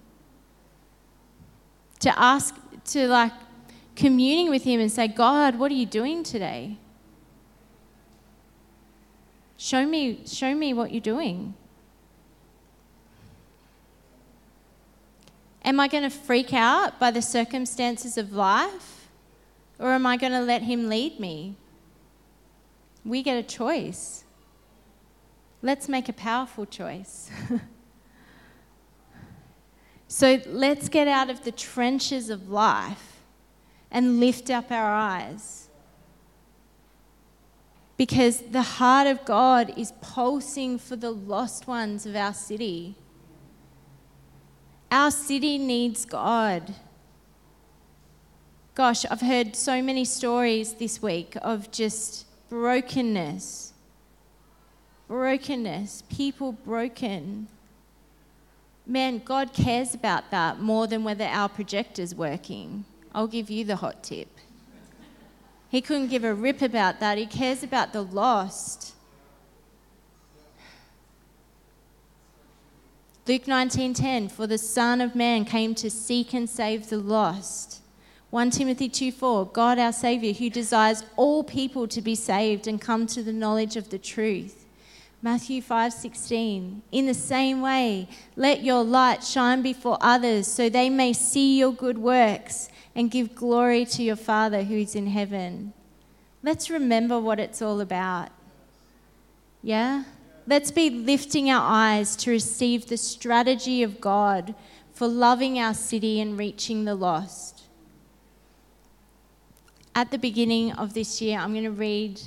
to 1.99 2.17
ask, 2.19 2.55
to 2.87 3.09
like 3.09 3.33
communing 3.97 4.51
with 4.51 4.63
Him 4.63 4.79
and 4.79 4.91
say, 4.91 5.09
God, 5.09 5.57
what 5.59 5.73
are 5.73 5.75
you 5.75 5.87
doing 5.87 6.23
today? 6.23 6.79
Show 9.63 9.87
me, 9.87 10.19
show 10.27 10.57
me 10.57 10.75
what 10.75 10.91
you're 10.91 11.01
doing. 11.01 11.55
Am 15.65 15.79
I 15.79 15.87
going 15.87 16.03
to 16.03 16.11
freak 16.11 16.53
out 16.53 16.99
by 16.99 17.13
the 17.13 17.23
circumstances 17.23 18.19
of 18.19 18.33
life? 18.33 19.07
Or 19.79 19.93
am 19.93 20.05
I 20.05 20.17
going 20.17 20.33
to 20.33 20.41
let 20.41 20.63
Him 20.63 20.89
lead 20.89 21.21
me? 21.21 21.55
We 23.05 23.23
get 23.23 23.37
a 23.37 23.43
choice. 23.45 24.25
Let's 25.63 25.89
make 25.89 26.09
a 26.09 26.13
powerful 26.13 26.67
choice. 26.67 27.31
so 30.09 30.41
let's 30.45 30.89
get 30.89 31.07
out 31.07 31.31
of 31.31 31.45
the 31.45 31.53
trenches 31.53 32.31
of 32.31 32.51
life 32.51 33.21
and 33.93 34.19
lift 34.19 34.51
up 34.51 34.73
our 34.73 34.93
eyes. 34.93 35.62
Because 38.03 38.41
the 38.41 38.63
heart 38.63 39.07
of 39.07 39.25
God 39.25 39.79
is 39.79 39.93
pulsing 40.01 40.77
for 40.77 40.97
the 40.97 41.13
lost 41.13 41.69
ones 41.69 42.05
of 42.05 42.17
our 42.17 42.35
city. 42.35 42.97
Our 44.91 45.13
city 45.13 45.57
needs 45.57 46.05
God. 46.05 46.75
Gosh, 48.75 49.05
I've 49.09 49.21
heard 49.21 49.55
so 49.55 49.81
many 49.81 50.05
stories 50.05 50.75
this 50.75 51.01
week 51.01 51.37
of 51.43 51.71
just 51.71 52.27
brokenness. 52.49 53.73
Brokenness, 55.07 56.03
people 56.09 56.51
broken. 56.51 57.47
Man, 58.85 59.23
God 59.25 59.53
cares 59.53 59.95
about 59.95 60.33
that 60.33 60.59
more 60.59 60.89
than 60.89 61.05
whether 61.05 61.27
our 61.27 61.49
projector's 61.49 62.17
working. 62.17 62.85
I'll 63.15 63.29
give 63.29 63.49
you 63.49 63.65
the 63.65 63.77
hot 63.77 64.03
tip. 64.03 64.39
He 65.73 65.81
couldn't 65.81 66.09
give 66.09 66.23
a 66.23 66.35
rip 66.35 66.61
about 66.61 67.01
that. 67.01 67.17
He 67.17 67.25
cares 67.25 67.63
about 67.63 67.95
the 67.95 68.03
lost. 68.03 68.93
Luke 73.27 73.47
19:10 73.47 74.31
For 74.31 74.47
the 74.47 74.59
son 74.59 75.01
of 75.01 75.15
man 75.15 75.47
came 75.47 75.75
to 75.77 75.89
seek 75.89 76.35
and 76.35 76.47
save 76.47 76.91
the 76.91 76.99
lost. 76.99 77.81
1 78.29 78.51
Timothy 78.51 78.91
2 78.91 79.11
4, 79.11 79.47
God 79.47 79.79
our 79.79 79.95
Saviour, 79.95 80.35
who 80.35 80.51
desires 80.51 81.05
all 81.17 81.43
people 81.43 81.89
to 81.89 82.03
be 82.03 82.15
saved 82.15 82.67
and 82.67 82.79
come 82.79 83.07
to 83.07 83.23
the 83.23 83.33
knowledge 83.33 83.77
of 83.77 83.89
the 83.89 83.99
truth. 83.99 84.67
Matthew 85.23 85.63
5:16 85.63 86.83
in 86.93 87.07
the 87.07 87.15
same 87.15 87.63
way, 87.63 88.09
let 88.37 88.63
your 88.63 88.85
light 88.85 89.25
shine 89.25 89.63
before 89.63 89.97
others 90.03 90.49
so 90.49 90.69
they 90.69 90.91
may 90.91 91.15
see 91.15 91.59
your 91.59 91.73
good 91.73 91.97
works 91.97 92.69
and 92.95 93.11
give 93.11 93.35
glory 93.35 93.85
to 93.87 94.03
your 94.03 94.17
Father 94.17 94.65
who 94.65 94.77
is 94.77 94.95
in 94.95 95.07
heaven. 95.07 95.73
Let's 96.43 96.71
remember 96.71 97.19
what 97.19 97.41
it's 97.41 97.63
all 97.63 97.81
about. 97.81 98.29
Yeah? 99.63 100.05
Let's 100.47 100.71
be 100.71 100.91
lifting 100.91 101.51
our 101.51 101.65
eyes 101.65 102.17
to 102.17 102.31
receive 102.31 102.87
the 102.87 102.97
strategy 102.97 103.83
of 103.83 104.01
God 104.01 104.55
for 104.93 105.07
loving 105.07 105.59
our 105.59 105.75
city 105.75 106.21
and 106.21 106.39
reaching 106.39 106.85
the 106.85 106.95
lost 106.95 107.63
at 109.95 110.11
the 110.11 110.19
beginning 110.19 110.73
of 110.73 110.95
this 110.95 111.21
year, 111.21 111.39
I'm 111.39 111.53
going 111.53 111.65
to 111.65 111.71
read 111.71 112.21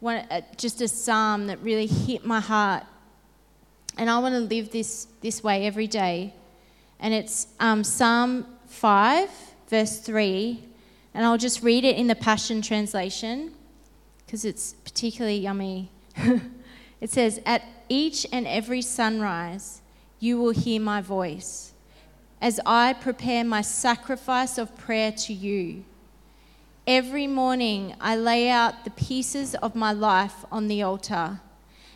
one, 0.00 0.16
uh, 0.30 0.42
just 0.56 0.80
a 0.80 0.88
psalm 0.88 1.46
that 1.46 1.58
really 1.60 1.86
hit 1.86 2.24
my 2.24 2.40
heart. 2.40 2.84
And 3.96 4.10
I 4.10 4.18
want 4.18 4.34
to 4.34 4.40
live 4.40 4.70
this, 4.70 5.06
this 5.20 5.42
way 5.42 5.66
every 5.66 5.86
day. 5.86 6.34
And 7.00 7.14
it's 7.14 7.46
um, 7.60 7.84
Psalm 7.84 8.46
5, 8.66 9.30
verse 9.74 9.98
3. 9.98 10.62
And 11.14 11.26
I'll 11.26 11.36
just 11.36 11.60
read 11.60 11.84
it 11.84 11.96
in 11.96 12.06
the 12.06 12.14
Passion 12.14 12.62
Translation 12.62 13.50
because 14.24 14.44
it's 14.44 14.74
particularly 14.84 15.38
yummy. 15.38 15.90
it 17.00 17.10
says, 17.10 17.40
At 17.44 17.62
each 17.88 18.24
and 18.30 18.46
every 18.46 18.82
sunrise, 18.82 19.82
you 20.20 20.38
will 20.38 20.52
hear 20.52 20.80
my 20.80 21.00
voice 21.00 21.72
as 22.40 22.60
I 22.64 22.92
prepare 22.92 23.42
my 23.42 23.62
sacrifice 23.62 24.58
of 24.58 24.76
prayer 24.76 25.10
to 25.10 25.32
you. 25.32 25.84
Every 26.86 27.26
morning, 27.26 27.96
I 28.00 28.14
lay 28.14 28.48
out 28.48 28.84
the 28.84 28.90
pieces 28.90 29.56
of 29.56 29.74
my 29.74 29.90
life 29.92 30.44
on 30.52 30.68
the 30.68 30.82
altar 30.82 31.40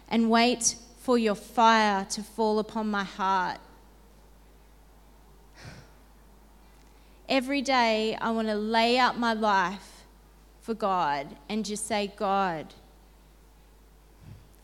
and 0.09 0.31
wait 0.31 0.75
for 1.01 1.17
your 1.17 1.37
fire 1.37 2.05
to 2.07 2.23
fall 2.25 2.59
upon 2.59 2.91
my 2.91 3.05
heart. 3.05 3.61
Every 7.29 7.61
day, 7.61 8.17
I 8.21 8.31
want 8.31 8.49
to 8.49 8.55
lay 8.55 8.99
out 8.99 9.19
my 9.19 9.35
life 9.35 10.05
for 10.62 10.73
God 10.73 11.37
and 11.49 11.64
just 11.64 11.87
say, 11.87 12.12
God, 12.17 12.73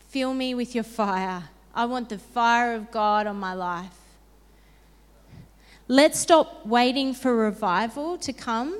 fill 0.07 0.33
me 0.33 0.55
with 0.55 0.73
your 0.73 0.83
fire. 0.83 1.49
I 1.75 1.85
want 1.85 2.09
the 2.09 2.17
fire 2.17 2.73
of 2.73 2.89
God 2.89 3.27
on 3.27 3.37
my 3.37 3.53
life. 3.53 3.97
Let's 5.87 6.19
stop 6.19 6.65
waiting 6.65 7.13
for 7.13 7.35
revival 7.35 8.17
to 8.19 8.33
come 8.33 8.79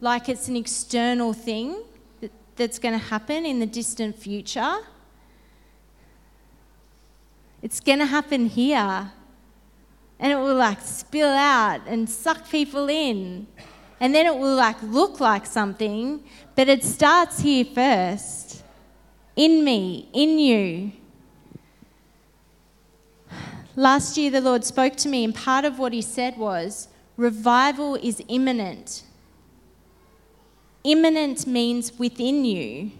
like 0.00 0.28
it's 0.28 0.46
an 0.46 0.54
external 0.54 1.32
thing 1.32 1.82
that, 2.20 2.30
that's 2.54 2.78
going 2.78 2.96
to 2.96 3.04
happen 3.04 3.44
in 3.44 3.58
the 3.58 3.66
distant 3.66 4.16
future. 4.16 4.78
It's 7.62 7.80
going 7.80 7.98
to 7.98 8.06
happen 8.06 8.46
here. 8.46 9.10
And 10.20 10.32
it 10.32 10.36
will 10.36 10.54
like 10.56 10.80
spill 10.80 11.28
out 11.28 11.80
and 11.86 12.08
suck 12.08 12.48
people 12.50 12.88
in. 12.88 13.46
And 14.00 14.14
then 14.14 14.26
it 14.26 14.36
will 14.36 14.54
like 14.54 14.80
look 14.82 15.20
like 15.20 15.46
something, 15.46 16.22
but 16.54 16.68
it 16.68 16.84
starts 16.84 17.40
here 17.40 17.64
first. 17.64 18.62
In 19.36 19.64
me, 19.64 20.08
in 20.12 20.38
you. 20.38 20.92
Last 23.76 24.16
year, 24.16 24.32
the 24.32 24.40
Lord 24.40 24.64
spoke 24.64 24.96
to 24.96 25.08
me, 25.08 25.22
and 25.22 25.32
part 25.32 25.64
of 25.64 25.78
what 25.78 25.92
He 25.92 26.02
said 26.02 26.36
was 26.36 26.88
revival 27.16 27.94
is 27.94 28.20
imminent. 28.28 29.04
Imminent 30.82 31.46
means 31.46 31.96
within 31.98 32.44
you. 32.44 32.90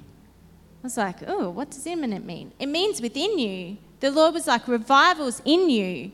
I 0.81 0.85
was 0.85 0.97
like, 0.97 1.17
oh, 1.27 1.51
what 1.51 1.71
does 1.71 1.87
imminent 1.87 2.25
mean? 2.25 2.53
It 2.61 2.67
means 2.67 3.01
within 3.01 3.39
you. 3.39 3.79
The 3.99 4.13
Lord 4.13 4.35
was 4.35 4.47
like, 4.47 4.69
revival's 4.69 5.43
in 5.45 5.69
you. 5.69 6.13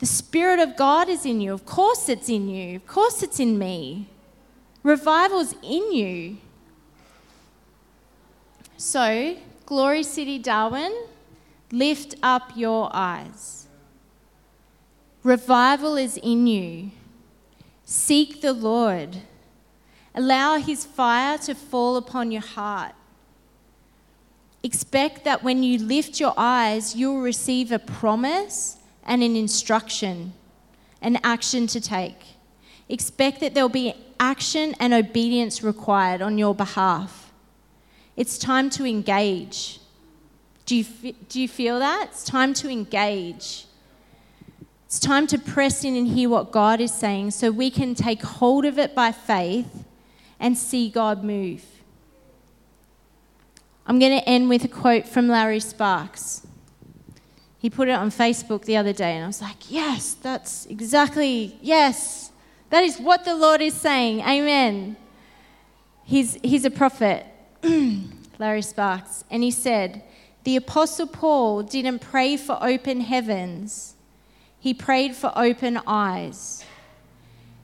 The 0.00 0.06
Spirit 0.06 0.60
of 0.60 0.76
God 0.76 1.10
is 1.10 1.26
in 1.26 1.42
you. 1.42 1.52
Of 1.52 1.66
course, 1.66 2.08
it's 2.08 2.30
in 2.30 2.48
you. 2.48 2.76
Of 2.76 2.86
course, 2.86 3.22
it's 3.22 3.38
in 3.38 3.58
me. 3.58 4.08
Revival's 4.82 5.54
in 5.62 5.92
you. 5.92 6.38
So, 8.78 9.36
Glory 9.66 10.02
City, 10.02 10.38
Darwin, 10.38 11.04
lift 11.70 12.14
up 12.22 12.52
your 12.56 12.88
eyes. 12.94 13.66
Revival 15.22 15.98
is 15.98 16.16
in 16.16 16.46
you. 16.46 16.92
Seek 17.84 18.40
the 18.40 18.54
Lord. 18.54 19.18
Allow 20.14 20.56
his 20.56 20.86
fire 20.86 21.36
to 21.38 21.54
fall 21.54 21.98
upon 21.98 22.32
your 22.32 22.40
heart. 22.40 22.94
Expect 24.62 25.24
that 25.24 25.42
when 25.42 25.62
you 25.62 25.78
lift 25.78 26.18
your 26.18 26.32
eyes, 26.38 26.96
you'll 26.96 27.20
receive 27.20 27.70
a 27.70 27.78
promise 27.78 28.78
and 29.10 29.24
an 29.24 29.34
instruction, 29.34 30.32
an 31.02 31.18
action 31.24 31.66
to 31.66 31.80
take. 31.80 32.22
Expect 32.88 33.40
that 33.40 33.54
there'll 33.54 33.68
be 33.68 33.92
action 34.20 34.72
and 34.78 34.94
obedience 34.94 35.64
required 35.64 36.22
on 36.22 36.38
your 36.38 36.54
behalf. 36.54 37.32
It's 38.16 38.38
time 38.38 38.70
to 38.70 38.86
engage. 38.86 39.80
Do 40.64 40.76
you, 40.76 40.84
do 41.28 41.40
you 41.40 41.48
feel 41.48 41.80
that? 41.80 42.10
It's 42.12 42.22
time 42.22 42.54
to 42.54 42.70
engage. 42.70 43.66
It's 44.86 45.00
time 45.00 45.26
to 45.26 45.38
press 45.38 45.82
in 45.82 45.96
and 45.96 46.06
hear 46.06 46.28
what 46.28 46.52
God 46.52 46.80
is 46.80 46.94
saying 46.94 47.32
so 47.32 47.50
we 47.50 47.68
can 47.68 47.96
take 47.96 48.22
hold 48.22 48.64
of 48.64 48.78
it 48.78 48.94
by 48.94 49.10
faith 49.10 49.84
and 50.38 50.56
see 50.56 50.88
God 50.88 51.24
move. 51.24 51.64
I'm 53.86 53.98
going 53.98 54.16
to 54.16 54.28
end 54.28 54.48
with 54.48 54.64
a 54.64 54.68
quote 54.68 55.08
from 55.08 55.26
Larry 55.26 55.58
Sparks. 55.58 56.46
He 57.60 57.68
put 57.68 57.88
it 57.88 57.92
on 57.92 58.10
Facebook 58.10 58.64
the 58.64 58.78
other 58.78 58.94
day, 58.94 59.16
and 59.16 59.24
I 59.24 59.26
was 59.26 59.42
like, 59.42 59.70
yes, 59.70 60.14
that's 60.14 60.64
exactly, 60.66 61.58
yes, 61.60 62.32
that 62.70 62.82
is 62.84 62.98
what 62.98 63.26
the 63.26 63.34
Lord 63.34 63.60
is 63.60 63.74
saying. 63.74 64.20
Amen. 64.20 64.96
He's, 66.02 66.38
he's 66.42 66.64
a 66.64 66.70
prophet, 66.70 67.26
Larry 68.38 68.62
Sparks, 68.62 69.24
and 69.30 69.42
he 69.42 69.50
said, 69.50 70.02
The 70.44 70.56
Apostle 70.56 71.06
Paul 71.06 71.62
didn't 71.62 71.98
pray 71.98 72.38
for 72.38 72.58
open 72.62 73.02
heavens, 73.02 73.94
he 74.58 74.72
prayed 74.72 75.14
for 75.14 75.30
open 75.36 75.80
eyes. 75.86 76.64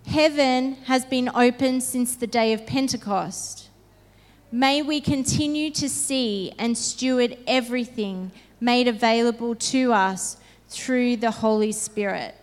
Heaven 0.07 0.75
has 0.85 1.07
been 1.07 1.31
open 1.35 1.81
since 1.81 2.17
the 2.17 2.27
day 2.27 2.53
of 2.53 2.67
Pentecost. 2.67 3.71
May 4.53 4.83
we 4.83 5.01
continue 5.01 5.71
to 5.71 5.89
see 5.89 6.53
and 6.59 6.77
steward 6.77 7.39
everything 7.47 8.31
made 8.61 8.89
available 8.89 9.55
to 9.55 9.93
us 9.93 10.37
through 10.69 11.17
the 11.17 11.31
Holy 11.31 11.73
Spirit. 11.73 12.35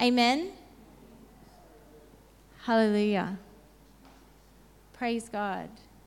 Amen. 0.00 0.50
Hallelujah. 2.62 3.38
Praise 4.92 5.28
God. 5.28 5.68